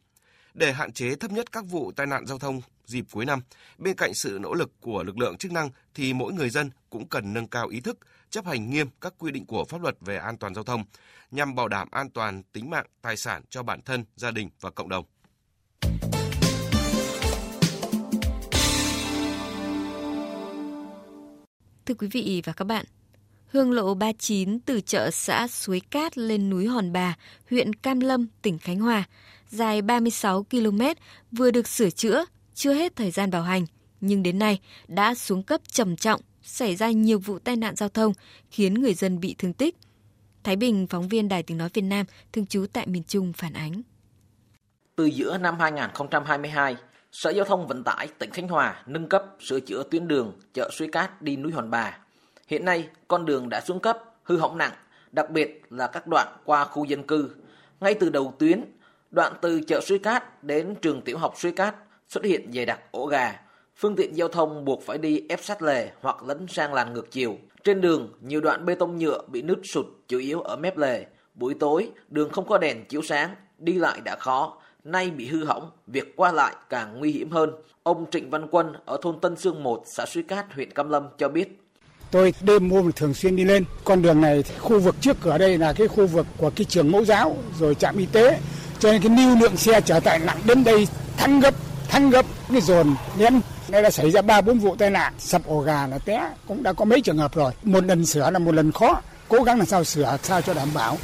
Để 0.54 0.72
hạn 0.72 0.92
chế 0.92 1.14
thấp 1.14 1.30
nhất 1.30 1.52
các 1.52 1.64
vụ 1.64 1.92
tai 1.92 2.06
nạn 2.06 2.26
giao 2.26 2.38
thông 2.38 2.60
dịp 2.88 3.05
cuối 3.12 3.25
năm, 3.25 3.40
bên 3.79 3.96
cạnh 3.96 4.14
sự 4.14 4.38
nỗ 4.40 4.55
lực 4.55 4.70
của 4.81 5.02
lực 5.02 5.19
lượng 5.19 5.37
chức 5.37 5.52
năng 5.52 5.70
thì 5.94 6.12
mỗi 6.12 6.32
người 6.32 6.50
dân 6.50 6.70
cũng 6.90 7.08
cần 7.08 7.32
nâng 7.32 7.49
cao 7.49 7.69
ý 7.69 7.81
thức, 7.81 7.99
chấp 8.31 8.46
hành 8.46 8.70
nghiêm 8.70 8.88
các 9.00 9.14
quy 9.19 9.31
định 9.31 9.46
của 9.46 9.64
pháp 9.64 9.82
luật 9.82 9.96
về 10.00 10.17
an 10.17 10.37
toàn 10.37 10.55
giao 10.55 10.64
thông 10.64 10.85
nhằm 11.31 11.55
bảo 11.55 11.69
đảm 11.69 11.88
an 11.90 12.11
toàn 12.11 12.43
tính 12.43 12.70
mạng, 12.70 12.87
tài 13.02 13.17
sản 13.17 13.43
cho 13.50 13.62
bản 13.62 13.81
thân, 13.82 14.05
gia 14.17 14.31
đình 14.31 14.50
và 14.61 14.70
cộng 14.70 14.88
đồng. 14.88 15.05
Thưa 21.87 21.94
quý 21.94 22.08
vị 22.12 22.43
và 22.44 22.52
các 22.52 22.64
bạn, 22.64 22.85
Hương 23.46 23.73
lộ 23.73 23.94
39 23.94 24.61
từ 24.61 24.81
chợ 24.81 25.11
xã 25.11 25.49
Suối 25.49 25.81
Cát 25.90 26.19
lên 26.19 26.50
núi 26.50 26.67
Hòn 26.67 26.93
Bà, 26.93 27.17
huyện 27.50 27.75
Cam 27.75 28.00
Lâm, 28.00 28.26
tỉnh 28.43 28.58
Khánh 28.58 28.81
Hòa, 28.81 29.05
dài 29.49 29.82
36 29.82 30.46
km, 30.50 30.81
vừa 31.32 31.50
được 31.50 31.69
sửa 31.69 31.90
chữa, 31.90 32.25
chưa 32.58 32.72
hết 32.72 32.96
thời 32.96 33.10
gian 33.10 33.31
bảo 33.31 33.43
hành, 33.43 33.66
nhưng 34.00 34.22
đến 34.22 34.38
nay 34.38 34.60
đã 34.88 35.14
xuống 35.14 35.43
cấp 35.43 35.60
trầm 35.69 35.96
trọng, 35.96 36.20
xảy 36.43 36.76
ra 36.76 36.90
nhiều 36.90 37.19
vụ 37.19 37.38
tai 37.38 37.56
nạn 37.56 37.76
giao 37.76 37.88
thông, 37.88 38.12
khiến 38.50 38.75
người 38.75 38.94
dân 38.94 39.20
bị 39.20 39.34
thương 39.38 39.52
tích. 39.52 39.76
Thái 40.44 40.56
Bình, 40.56 40.87
phóng 40.90 41.08
viên 41.08 41.28
Đài 41.28 41.43
Tiếng 41.43 41.58
Nói 41.58 41.69
Việt 41.75 41.82
Nam, 41.82 42.06
thường 42.32 42.46
trú 42.46 42.66
tại 42.72 42.87
miền 42.87 43.02
Trung 43.02 43.32
phản 43.32 43.52
ánh. 43.52 43.82
Từ 44.96 45.05
giữa 45.05 45.38
năm 45.38 45.58
2022, 45.60 46.76
Sở 47.12 47.31
Giao 47.31 47.44
thông 47.44 47.66
Vận 47.66 47.84
tải 47.84 48.08
tỉnh 48.19 48.31
Khánh 48.31 48.49
Hòa 48.49 48.82
nâng 48.87 49.08
cấp 49.08 49.25
sửa 49.40 49.61
chữa 49.61 49.82
tuyến 49.90 50.08
đường 50.08 50.32
chợ 50.54 50.70
Suối 50.72 50.88
Cát 50.88 51.22
đi 51.22 51.37
núi 51.37 51.52
Hòn 51.52 51.70
Bà. 51.70 51.99
Hiện 52.46 52.64
nay, 52.64 52.88
con 53.08 53.26
đường 53.26 53.49
đã 53.49 53.61
xuống 53.61 53.81
cấp, 53.81 53.99
hư 54.22 54.37
hỏng 54.37 54.58
nặng, 54.58 54.72
đặc 55.12 55.31
biệt 55.31 55.62
là 55.70 55.87
các 55.87 56.06
đoạn 56.06 56.37
qua 56.44 56.64
khu 56.64 56.84
dân 56.84 57.06
cư. 57.06 57.31
Ngay 57.81 57.94
từ 57.94 58.11
đầu 58.11 58.34
tuyến, 58.38 58.64
đoạn 59.11 59.32
từ 59.43 59.61
chợ 59.66 59.81
Suối 59.81 59.99
Cát 59.99 60.44
đến 60.44 60.75
trường 60.82 61.02
tiểu 61.02 61.19
học 61.19 61.34
Suối 61.37 61.52
Cát 61.52 61.75
xuất 62.08 62.25
hiện 62.25 62.52
dày 62.52 62.66
đặc 62.66 62.81
ổ 62.90 63.06
gà. 63.06 63.40
Phương 63.76 63.96
tiện 63.96 64.16
giao 64.16 64.28
thông 64.28 64.64
buộc 64.64 64.82
phải 64.87 64.99
đi 64.99 65.22
ép 65.28 65.44
sát 65.44 65.62
lề 65.62 65.90
hoặc 66.00 66.22
lấn 66.22 66.46
sang 66.49 66.75
làn 66.75 66.93
ngược 66.93 67.10
chiều. 67.10 67.38
Trên 67.64 67.81
đường, 67.81 68.12
nhiều 68.20 68.40
đoạn 68.40 68.66
bê 68.66 68.75
tông 68.75 68.99
nhựa 68.99 69.22
bị 69.28 69.43
nứt 69.43 69.58
sụt 69.72 69.87
chủ 70.08 70.19
yếu 70.19 70.40
ở 70.40 70.56
mép 70.56 70.78
lề. 70.78 71.06
Buổi 71.34 71.55
tối, 71.60 71.90
đường 72.08 72.31
không 72.31 72.49
có 72.49 72.58
đèn 72.58 72.84
chiếu 72.84 73.02
sáng, 73.02 73.34
đi 73.58 73.72
lại 73.72 74.00
đã 74.05 74.16
khó, 74.16 74.60
nay 74.84 75.10
bị 75.10 75.26
hư 75.26 75.44
hỏng, 75.44 75.70
việc 75.87 76.16
qua 76.16 76.32
lại 76.32 76.55
càng 76.69 76.99
nguy 76.99 77.12
hiểm 77.12 77.31
hơn. 77.31 77.50
Ông 77.82 78.11
Trịnh 78.11 78.31
Văn 78.31 78.49
Quân 78.50 78.72
ở 78.84 78.99
thôn 79.02 79.20
Tân 79.20 79.37
Sương 79.37 79.62
1, 79.62 79.82
xã 79.96 80.06
Suối 80.06 80.22
Cát, 80.22 80.52
huyện 80.54 80.70
Cam 80.70 80.90
Lâm 80.90 81.08
cho 81.19 81.28
biết. 81.28 81.61
Tôi 82.11 82.34
đêm 82.40 82.70
hôm 82.70 82.93
thường 82.93 83.14
xuyên 83.14 83.37
đi 83.37 83.44
lên. 83.44 83.64
Con 83.84 84.02
đường 84.02 84.20
này, 84.20 84.43
khu 84.58 84.81
vực 84.81 84.94
trước 85.00 85.16
cửa 85.20 85.38
đây 85.38 85.58
là 85.58 85.72
cái 85.72 85.88
khu 85.88 86.06
vực 86.06 86.26
của 86.37 86.50
cái 86.56 86.64
trường 86.64 86.90
mẫu 86.90 87.04
giáo, 87.04 87.37
rồi 87.58 87.75
trạm 87.75 87.96
y 87.96 88.06
tế. 88.06 88.38
Cho 88.78 88.93
nên 88.93 89.02
cái 89.02 89.16
lưu 89.16 89.37
lượng 89.40 89.56
xe 89.56 89.81
trở 89.81 90.00
tại 90.00 90.19
nặng 90.19 90.38
đến 90.46 90.64
đây 90.64 90.88
thăng 91.16 91.40
gấp, 91.40 91.54
ăn 91.98 92.10
gấp, 92.10 92.26
cái 92.52 92.60
dồn 92.60 92.94
nén. 93.18 93.40
Đây 93.68 93.82
là 93.82 93.90
xảy 93.90 94.10
ra 94.10 94.22
ba 94.22 94.40
bốn 94.40 94.58
vụ 94.58 94.76
tai 94.76 94.90
nạn, 94.90 95.12
sập 95.18 95.46
ổ 95.46 95.60
gà 95.60 95.86
là 95.86 95.98
té, 95.98 96.30
cũng 96.48 96.62
đã 96.62 96.72
có 96.72 96.84
mấy 96.84 97.00
trường 97.00 97.18
hợp 97.18 97.34
rồi. 97.34 97.52
Một 97.62 97.84
lần 97.84 98.06
sửa 98.06 98.30
là 98.30 98.38
một 98.38 98.54
lần 98.54 98.72
khó, 98.72 99.00
cố 99.28 99.42
gắng 99.42 99.58
làm 99.58 99.66
sao 99.66 99.84
sửa 99.84 100.16
sao 100.22 100.42
cho 100.42 100.54
đảm 100.54 100.68
bảo. 100.74 100.96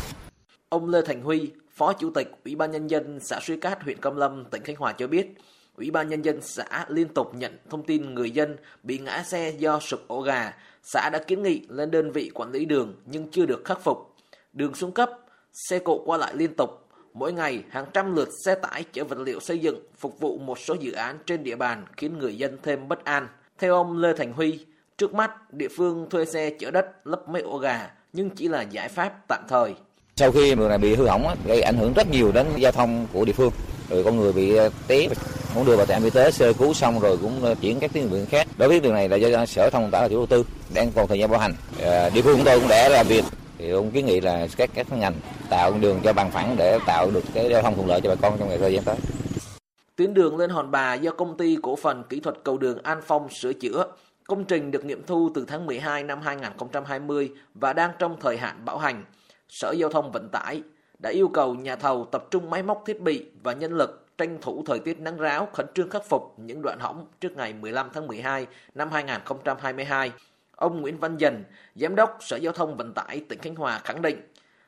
Ông 0.68 0.88
Lê 0.88 1.02
Thành 1.06 1.22
Huy, 1.22 1.50
Phó 1.76 1.92
Chủ 1.92 2.10
tịch 2.14 2.32
Ủy 2.44 2.54
ban 2.54 2.70
Nhân 2.70 2.86
dân 2.86 3.18
xã 3.22 3.40
Suối 3.40 3.56
Cát, 3.56 3.82
huyện 3.82 4.00
Cam 4.00 4.16
Lâm, 4.16 4.44
tỉnh 4.44 4.62
Khánh 4.62 4.76
Hòa 4.76 4.92
cho 4.98 5.06
biết, 5.06 5.34
Ủy 5.76 5.90
ban 5.90 6.08
Nhân 6.08 6.22
dân 6.22 6.38
xã 6.42 6.84
liên 6.88 7.08
tục 7.08 7.34
nhận 7.34 7.58
thông 7.70 7.86
tin 7.86 8.14
người 8.14 8.30
dân 8.30 8.56
bị 8.82 8.98
ngã 8.98 9.22
xe 9.26 9.52
do 9.58 9.80
sụp 9.80 10.00
ổ 10.08 10.20
gà. 10.20 10.52
Xã 10.82 11.10
đã 11.10 11.18
kiến 11.18 11.42
nghị 11.42 11.66
lên 11.68 11.90
đơn 11.90 12.12
vị 12.12 12.30
quản 12.34 12.52
lý 12.52 12.64
đường 12.64 12.94
nhưng 13.06 13.30
chưa 13.30 13.46
được 13.46 13.62
khắc 13.64 13.84
phục. 13.84 14.14
Đường 14.52 14.74
xuống 14.74 14.92
cấp, 14.92 15.10
xe 15.52 15.78
cộ 15.78 16.02
qua 16.04 16.18
lại 16.18 16.32
liên 16.36 16.56
tục. 16.56 16.83
Mỗi 17.18 17.32
ngày, 17.32 17.62
hàng 17.70 17.84
trăm 17.92 18.16
lượt 18.16 18.28
xe 18.44 18.54
tải 18.54 18.84
chở 18.92 19.04
vật 19.04 19.18
liệu 19.18 19.40
xây 19.40 19.58
dựng 19.58 19.78
phục 19.98 20.20
vụ 20.20 20.38
một 20.38 20.58
số 20.58 20.74
dự 20.80 20.92
án 20.92 21.18
trên 21.26 21.44
địa 21.44 21.56
bàn 21.56 21.84
khiến 21.96 22.18
người 22.18 22.36
dân 22.36 22.58
thêm 22.62 22.88
bất 22.88 23.04
an. 23.04 23.28
Theo 23.58 23.74
ông 23.74 23.98
Lê 23.98 24.12
Thành 24.18 24.32
Huy, 24.32 24.58
trước 24.98 25.14
mắt 25.14 25.52
địa 25.52 25.68
phương 25.76 26.06
thuê 26.10 26.24
xe 26.24 26.50
chở 26.60 26.70
đất 26.70 26.86
lấp 27.04 27.28
mấy 27.28 27.42
ổ 27.42 27.58
gà 27.58 27.90
nhưng 28.12 28.30
chỉ 28.30 28.48
là 28.48 28.62
giải 28.62 28.88
pháp 28.88 29.12
tạm 29.28 29.42
thời. 29.48 29.74
Sau 30.16 30.32
khi 30.32 30.54
đường 30.54 30.68
này 30.68 30.78
bị 30.78 30.94
hư 30.94 31.06
hỏng 31.06 31.36
gây 31.46 31.60
ảnh 31.60 31.76
hưởng 31.76 31.92
rất 31.92 32.10
nhiều 32.10 32.32
đến 32.32 32.46
giao 32.56 32.72
thông 32.72 33.06
của 33.12 33.24
địa 33.24 33.32
phương. 33.32 33.52
Rồi 33.90 34.04
con 34.04 34.16
người 34.16 34.32
bị 34.32 34.56
à, 34.56 34.68
té 34.86 35.08
cũng 35.54 35.66
đưa 35.66 35.76
vào 35.76 35.86
trạm 35.86 36.04
y 36.04 36.10
tế 36.10 36.30
sơ 36.30 36.52
cứu 36.52 36.74
xong 36.74 37.00
rồi 37.00 37.18
cũng 37.22 37.44
à, 37.44 37.54
chuyển 37.60 37.80
các 37.80 37.92
tuyến 37.92 38.10
đường 38.10 38.26
khác. 38.26 38.46
Đối 38.58 38.68
với 38.68 38.80
đường 38.80 38.94
này 38.94 39.08
là 39.08 39.16
do 39.16 39.46
sở 39.46 39.70
thông 39.70 39.90
tải 39.90 40.02
là 40.02 40.08
chủ 40.08 40.16
đầu 40.16 40.26
tư 40.26 40.44
đang 40.74 40.92
còn 40.92 41.08
thời 41.08 41.18
gian 41.18 41.30
bảo 41.30 41.40
hành. 41.40 41.54
À, 41.82 42.10
địa 42.10 42.22
phương 42.22 42.36
chúng 42.36 42.44
tôi 42.44 42.60
cũng 42.60 42.68
đã 42.68 42.88
làm 42.88 43.06
việc 43.06 43.24
thì 43.58 43.70
ông 43.70 43.90
kiến 43.90 44.06
nghị 44.06 44.20
là 44.20 44.46
các 44.56 44.70
các 44.74 44.92
ngành 44.92 45.14
tạo 45.50 45.72
đường 45.80 46.00
cho 46.04 46.12
bằng 46.12 46.30
phẳng 46.30 46.54
để 46.58 46.78
tạo 46.86 47.10
được 47.10 47.24
cái 47.34 47.50
giao 47.50 47.62
thông 47.62 47.74
thuận 47.74 47.88
lợi 47.88 48.00
cho 48.00 48.08
bà 48.08 48.14
con 48.14 48.38
trong 48.38 48.48
ngày 48.48 48.58
thời 48.58 48.72
gian 48.72 48.84
tới. 48.84 48.96
Tuyến 49.96 50.14
đường 50.14 50.36
lên 50.36 50.50
Hòn 50.50 50.70
Bà 50.70 50.94
do 50.94 51.10
công 51.10 51.36
ty 51.36 51.56
cổ 51.62 51.76
phần 51.76 52.02
kỹ 52.08 52.20
thuật 52.20 52.36
cầu 52.44 52.58
đường 52.58 52.78
An 52.82 53.00
Phong 53.06 53.28
sửa 53.30 53.52
chữa. 53.52 53.86
Công 54.26 54.44
trình 54.44 54.70
được 54.70 54.84
nghiệm 54.84 55.06
thu 55.06 55.30
từ 55.34 55.44
tháng 55.48 55.66
12 55.66 56.02
năm 56.02 56.20
2020 56.20 57.30
và 57.54 57.72
đang 57.72 57.90
trong 57.98 58.16
thời 58.20 58.36
hạn 58.36 58.64
bảo 58.64 58.78
hành. 58.78 59.04
Sở 59.48 59.72
Giao 59.72 59.90
thông 59.90 60.12
Vận 60.12 60.28
tải 60.28 60.62
đã 60.98 61.10
yêu 61.10 61.28
cầu 61.28 61.54
nhà 61.54 61.76
thầu 61.76 62.04
tập 62.12 62.24
trung 62.30 62.50
máy 62.50 62.62
móc 62.62 62.82
thiết 62.86 63.00
bị 63.00 63.24
và 63.42 63.52
nhân 63.52 63.72
lực 63.72 64.06
tranh 64.18 64.38
thủ 64.42 64.62
thời 64.66 64.78
tiết 64.78 64.98
nắng 64.98 65.16
ráo, 65.16 65.48
khẩn 65.52 65.66
trương 65.74 65.90
khắc 65.90 66.08
phục 66.08 66.34
những 66.36 66.62
đoạn 66.62 66.78
hỏng 66.80 67.06
trước 67.20 67.36
ngày 67.36 67.52
15 67.52 67.88
tháng 67.94 68.06
12 68.06 68.46
năm 68.74 68.90
2022. 68.90 70.12
Ông 70.64 70.80
Nguyễn 70.80 70.98
Văn 70.98 71.16
Dần, 71.16 71.44
Giám 71.74 71.96
đốc 71.96 72.18
Sở 72.20 72.36
Giao 72.36 72.52
thông 72.52 72.76
Vận 72.76 72.92
tải 72.94 73.20
tỉnh 73.28 73.38
Khánh 73.38 73.54
Hòa 73.54 73.80
khẳng 73.84 74.02
định, 74.02 74.20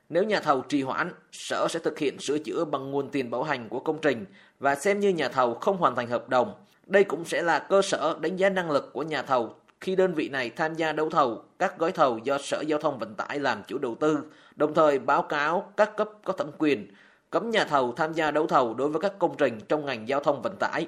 nếu 0.09 0.25
nhà 0.25 0.41
thầu 0.41 0.61
trì 0.61 0.83
hoãn, 0.83 1.13
Sở 1.33 1.67
sẽ 1.71 1.79
thực 1.79 1.99
hiện 1.99 2.19
sửa 2.19 2.39
chữa 2.39 2.65
bằng 2.65 2.91
nguồn 2.91 3.09
tiền 3.11 3.31
bảo 3.31 3.43
hành 3.43 3.69
của 3.69 3.81
công 3.81 3.99
trình 4.03 4.25
và 4.61 4.75
xem 4.75 5.01
như 5.01 5.09
nhà 5.09 5.29
thầu 5.29 5.55
không 5.55 5.77
hoàn 5.77 5.95
thành 5.97 6.07
hợp 6.07 6.29
đồng. 6.29 6.55
Đây 6.87 7.05
cũng 7.05 7.25
sẽ 7.25 7.43
là 7.43 7.59
cơ 7.59 7.83
sở 7.83 8.17
đánh 8.21 8.37
giá 8.37 8.49
năng 8.49 8.71
lực 8.71 8.93
của 8.93 9.03
nhà 9.03 9.23
thầu 9.23 9.55
khi 9.81 9.97
đơn 9.97 10.15
vị 10.15 10.29
này 10.29 10.51
tham 10.51 10.75
gia 10.75 10.93
đấu 10.93 11.11
thầu 11.11 11.43
các 11.59 11.79
gói 11.79 11.93
thầu 11.93 12.19
do 12.19 12.39
Sở 12.39 12.61
Giao 12.67 12.79
thông 12.79 12.99
Vận 12.99 13.15
tải 13.15 13.39
làm 13.39 13.63
chủ 13.67 13.79
đầu 13.79 13.95
tư, 14.01 14.19
đồng 14.57 14.75
thời 14.75 14.99
báo 14.99 15.23
cáo 15.23 15.73
các 15.77 15.97
cấp 15.97 16.11
có 16.25 16.33
thẩm 16.33 16.51
quyền 16.59 16.87
cấm 17.31 17.51
nhà 17.51 17.65
thầu 17.65 17.93
tham 17.93 18.13
gia 18.13 18.31
đấu 18.31 18.47
thầu 18.47 18.75
đối 18.75 18.89
với 18.89 19.01
các 19.01 19.19
công 19.19 19.37
trình 19.37 19.59
trong 19.69 19.87
ngành 19.87 20.09
giao 20.09 20.21
thông 20.21 20.43
vận 20.43 20.57
tải. 20.61 20.87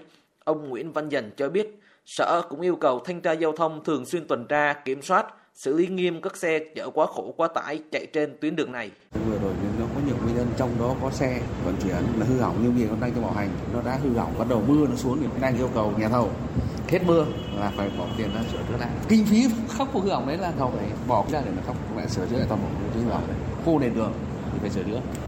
Ông 0.49 0.69
Nguyễn 0.69 0.93
Văn 0.93 1.09
Dần 1.09 1.31
cho 1.37 1.49
biết, 1.49 1.81
Sở 2.07 2.43
cũng 2.49 2.61
yêu 2.61 2.77
cầu 2.77 3.01
thanh 3.05 3.21
tra 3.21 3.33
giao 3.33 3.53
thông 3.53 3.85
thường 3.85 4.07
xuyên 4.07 4.27
tuần 4.27 4.47
tra, 4.49 4.73
kiểm 4.73 5.03
soát, 5.03 5.27
xử 5.55 5.77
lý 5.77 5.87
nghiêm 5.87 6.21
các 6.21 6.37
xe 6.37 6.59
chở 6.75 6.91
quá 6.95 7.07
khổ 7.07 7.35
quá 7.37 7.49
tải 7.49 7.83
chạy 7.93 8.07
trên 8.13 8.37
tuyến 8.41 8.57
đường 8.57 8.73
này. 8.73 8.91
Vừa 9.13 9.39
rồi 9.43 9.53
nó 9.81 9.87
có 9.95 10.01
nhiều 10.07 10.17
nguyên 10.23 10.37
nhân 10.37 10.47
trong 10.57 10.71
đó 10.81 10.95
có 11.03 11.11
xe 11.11 11.41
vận 11.65 11.75
chuyển 11.83 11.97
là 12.19 12.27
hư 12.27 12.39
hỏng 12.41 12.63
như 12.63 12.71
việc 12.71 12.91
nó 12.91 12.97
đang 13.01 13.13
trong 13.15 13.25
bảo 13.25 13.33
hành, 13.33 13.49
nó 13.75 13.83
đã 13.83 13.99
hư 14.03 14.11
hỏng 14.11 14.33
bắt 14.39 14.49
đầu 14.49 14.63
mưa 14.69 14.87
nó 14.87 14.97
xuống 14.97 15.19
thì 15.21 15.27
đang 15.41 15.57
yêu 15.57 15.71
cầu 15.75 15.93
nhà 15.99 16.09
thầu 16.09 16.31
hết 16.89 17.01
mưa 17.07 17.27
là 17.57 17.73
phải 17.77 17.91
bỏ 17.99 18.07
tiền 18.19 18.29
ra 18.35 18.41
sửa 18.53 18.59
chữa 18.69 18.77
lại. 18.81 18.91
Kinh 19.09 19.25
phí 19.25 19.47
khắc 19.71 19.89
phục 19.93 20.03
hư 20.03 20.11
hỏng 20.11 20.27
đấy 20.27 20.37
là 20.37 20.53
thầu 20.59 20.73
phải 20.77 20.89
bỏ 21.09 21.25
ra 21.33 21.43
để 21.45 21.51
mà 21.57 21.63
khắc 21.67 21.77
phục 21.77 21.97
lại 21.97 22.09
sửa 22.09 22.27
chữa 22.27 22.37
lại 22.37 22.47
toàn 22.49 22.61
bộ 22.63 22.69
cái 22.95 23.03
hư 23.03 23.11
hỏng 23.11 23.25
đấy. 23.29 23.37
Khu 23.65 23.79
nền 23.79 23.95
đường 23.95 24.13
thì 24.53 24.59
phải 24.61 24.71
sửa 24.71 24.83
chữa. 24.83 25.28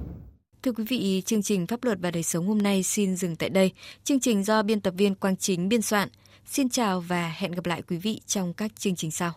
Thưa 0.63 0.73
quý 0.73 0.85
vị, 0.85 1.23
chương 1.27 1.43
trình 1.43 1.67
Pháp 1.67 1.85
luật 1.85 1.99
và 2.01 2.11
đời 2.11 2.23
sống 2.23 2.47
hôm 2.47 2.59
nay 2.59 2.83
xin 2.83 3.17
dừng 3.17 3.37
tại 3.37 3.49
đây. 3.49 3.73
Chương 4.05 4.21
trình 4.21 4.45
do 4.45 4.63
biên 4.63 4.81
tập 4.81 4.95
viên 4.97 5.15
Quang 5.15 5.37
Chính 5.37 5.69
biên 5.69 5.83
soạn. 5.83 6.09
Xin 6.47 6.69
chào 6.69 7.01
và 7.01 7.35
hẹn 7.37 7.53
gặp 7.53 7.67
lại 7.67 7.83
quý 7.83 7.97
vị 7.97 8.21
trong 8.27 8.55
các 8.55 8.71
chương 8.77 8.97
trình 8.97 9.11
sau. 9.11 9.33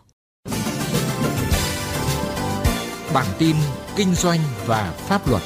Bản 3.14 3.26
tin 3.38 3.56
kinh 3.96 4.14
doanh 4.14 4.40
và 4.66 4.92
pháp 4.92 5.28
luật. 5.28 5.42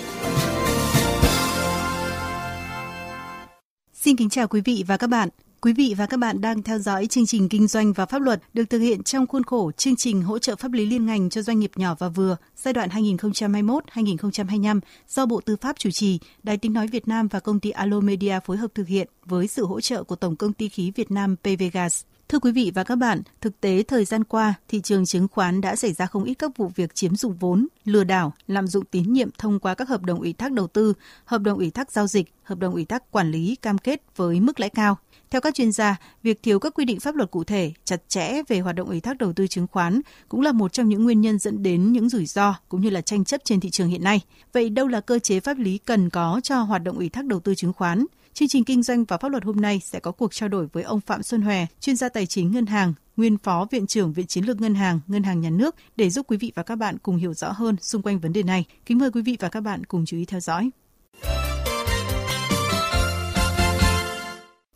Xin 3.95 4.17
kính 4.17 4.29
chào 4.31 4.49
quý 4.49 4.61
vị 4.65 4.85
và 4.87 4.97
các 4.97 5.07
bạn. 5.07 5.29
Quý 5.61 5.73
vị 5.73 5.95
và 5.99 6.07
các 6.07 6.17
bạn 6.17 6.41
đang 6.41 6.63
theo 6.63 6.79
dõi 6.79 7.07
chương 7.07 7.27
trình 7.27 7.49
Kinh 7.49 7.69
doanh 7.69 7.93
và 7.93 8.07
Pháp 8.07 8.23
luật 8.23 8.43
được 8.55 8.65
thực 8.71 8.79
hiện 8.79 9.03
trong 9.03 9.27
khuôn 9.27 9.45
khổ 9.45 9.71
chương 9.77 9.97
trình 9.97 10.23
hỗ 10.23 10.39
trợ 10.39 10.57
pháp 10.57 10.73
lý 10.73 10.87
liên 10.87 11.07
ngành 11.07 11.31
cho 11.31 11.43
doanh 11.43 11.59
nghiệp 11.59 11.71
nhỏ 11.77 11.97
và 11.99 12.09
vừa 12.09 12.37
giai 12.57 12.75
đoạn 12.75 12.89
2021-2025 12.89 14.81
do 15.09 15.27
Bộ 15.27 15.41
Tư 15.41 15.57
pháp 15.57 15.79
chủ 15.79 15.91
trì, 15.91 16.19
Đài 16.43 16.57
Tiếng 16.57 16.73
Nói 16.73 16.87
Việt 16.87 17.09
Nam 17.09 17.29
và 17.29 17.41
công 17.41 17.61
ty 17.61 17.71
Alo 17.71 18.01
Media 18.01 18.39
phối 18.45 18.57
hợp 18.57 18.69
thực 18.75 18.89
hiện 18.89 19.09
với 19.25 19.47
sự 19.47 19.67
hỗ 19.67 19.81
trợ 19.81 20.03
của 20.03 20.17
Tổng 20.17 20.37
công 20.37 20.53
ty 20.53 20.69
khí 20.69 20.93
Việt 20.97 21.11
Nam 21.11 21.37
PVGas. 21.37 22.03
Thưa 22.29 22.39
quý 22.39 22.53
vị 22.53 22.73
và 22.75 22.85
các 22.85 22.97
bạn, 22.97 23.23
thực 23.41 23.61
tế 23.61 23.83
thời 23.83 24.05
gian 24.05 24.25
qua, 24.25 24.55
thị 24.69 24.81
trường 24.81 25.07
chứng 25.07 25.29
khoán 25.29 25.61
đã 25.61 25.77
xảy 25.77 25.93
ra 25.93 26.07
không 26.07 26.25
ít 26.25 26.35
các 26.35 26.57
vụ 26.57 26.71
việc 26.75 26.95
chiếm 26.95 27.17
dụng 27.17 27.35
vốn, 27.41 27.67
lừa 27.85 28.05
đảo, 28.05 28.33
lạm 28.47 28.67
dụng 28.67 28.85
tín 28.85 29.13
nhiệm 29.13 29.29
thông 29.39 29.59
qua 29.59 29.75
các 29.75 29.89
hợp 29.89 30.03
đồng 30.03 30.21
ủy 30.21 30.33
thác 30.33 30.53
đầu 30.53 30.67
tư, 30.67 30.93
hợp 31.25 31.39
đồng 31.39 31.59
ủy 31.59 31.71
thác 31.71 31.93
giao 31.93 32.07
dịch, 32.07 32.33
hợp 32.49 32.59
đồng 32.59 32.75
ủy 32.75 32.85
thác 32.85 33.11
quản 33.11 33.31
lý 33.31 33.57
cam 33.63 33.79
kết 33.79 34.03
với 34.17 34.41
mức 34.41 34.61
lãi 34.61 34.71
cao. 34.71 34.97
Theo 35.31 35.41
các 35.41 35.55
chuyên 35.55 35.73
gia, 35.73 35.97
việc 36.23 36.43
thiếu 36.43 36.59
các 36.59 36.75
quy 36.75 36.85
định 36.85 37.01
pháp 37.01 37.15
luật 37.15 37.31
cụ 37.31 37.45
thể, 37.45 37.73
chặt 37.85 38.09
chẽ 38.09 38.43
về 38.49 38.61
hoạt 38.61 38.77
động 38.77 38.89
ủy 38.89 39.01
thác 39.01 39.19
đầu 39.19 39.33
tư 39.33 39.47
chứng 39.47 39.67
khoán 39.67 40.01
cũng 40.29 40.41
là 40.41 40.53
một 40.53 40.73
trong 40.73 40.89
những 40.89 41.05
nguyên 41.05 41.21
nhân 41.21 41.39
dẫn 41.39 41.63
đến 41.63 41.93
những 41.93 42.09
rủi 42.09 42.27
ro 42.27 42.55
cũng 42.69 42.81
như 42.81 42.91
là 42.91 43.01
tranh 43.01 43.25
chấp 43.25 43.41
trên 43.45 43.61
thị 43.61 43.71
trường 43.71 43.89
hiện 43.89 44.05
nay. 44.05 44.21
Vậy 44.53 44.71
đâu 44.71 44.87
là 44.87 45.01
cơ 45.01 45.19
chế 45.19 45.41
pháp 45.41 45.59
lý 45.59 45.79
cần 45.79 46.11
có 46.11 46.41
cho 46.43 46.61
hoạt 46.61 46.83
động 46.83 46.97
ủy 46.97 47.09
thác 47.09 47.25
đầu 47.25 47.41
tư 47.41 47.55
chứng 47.55 47.73
khoán? 47.73 48.07
Chương 48.33 48.49
trình 48.49 48.65
Kinh 48.65 48.83
doanh 48.83 49.05
và 49.05 49.19
Pháp 49.19 49.29
luật 49.29 49.45
hôm 49.45 49.61
nay 49.61 49.81
sẽ 49.85 50.01
có 50.01 50.13
cuộc 50.13 50.35
trao 50.35 50.49
đổi 50.49 50.67
với 50.67 50.83
ông 50.83 51.01
Phạm 51.01 51.23
Xuân 51.23 51.43
Hòe, 51.43 51.67
chuyên 51.81 51.97
gia 51.97 52.09
tài 52.09 52.27
chính 52.27 52.53
ngân 52.53 52.67
hàng, 52.67 52.95
nguyên 53.17 53.39
phó 53.39 53.67
viện 53.71 53.87
trưởng 53.87 54.13
Viện 54.13 54.27
Chiến 54.27 54.45
lược 54.45 54.61
Ngân 54.61 54.75
hàng, 54.75 55.01
Ngân 55.07 55.23
hàng 55.23 55.41
Nhà 55.41 55.51
nước 55.51 55.75
để 55.97 56.11
giúp 56.11 56.27
quý 56.29 56.37
vị 56.37 56.53
và 56.55 56.63
các 56.63 56.77
bạn 56.77 56.99
cùng 56.99 57.17
hiểu 57.17 57.35
rõ 57.35 57.53
hơn 57.53 57.77
xung 57.81 58.03
quanh 58.03 58.19
vấn 58.19 58.33
đề 58.33 58.43
này. 58.43 58.65
Kính 58.87 58.99
mời 58.99 59.11
quý 59.11 59.23
vị 59.23 59.37
và 59.41 59.49
các 59.49 59.61
bạn 59.61 59.85
cùng 59.85 60.05
chú 60.07 60.17
ý 60.17 60.25
theo 60.25 60.41
dõi. 60.41 60.71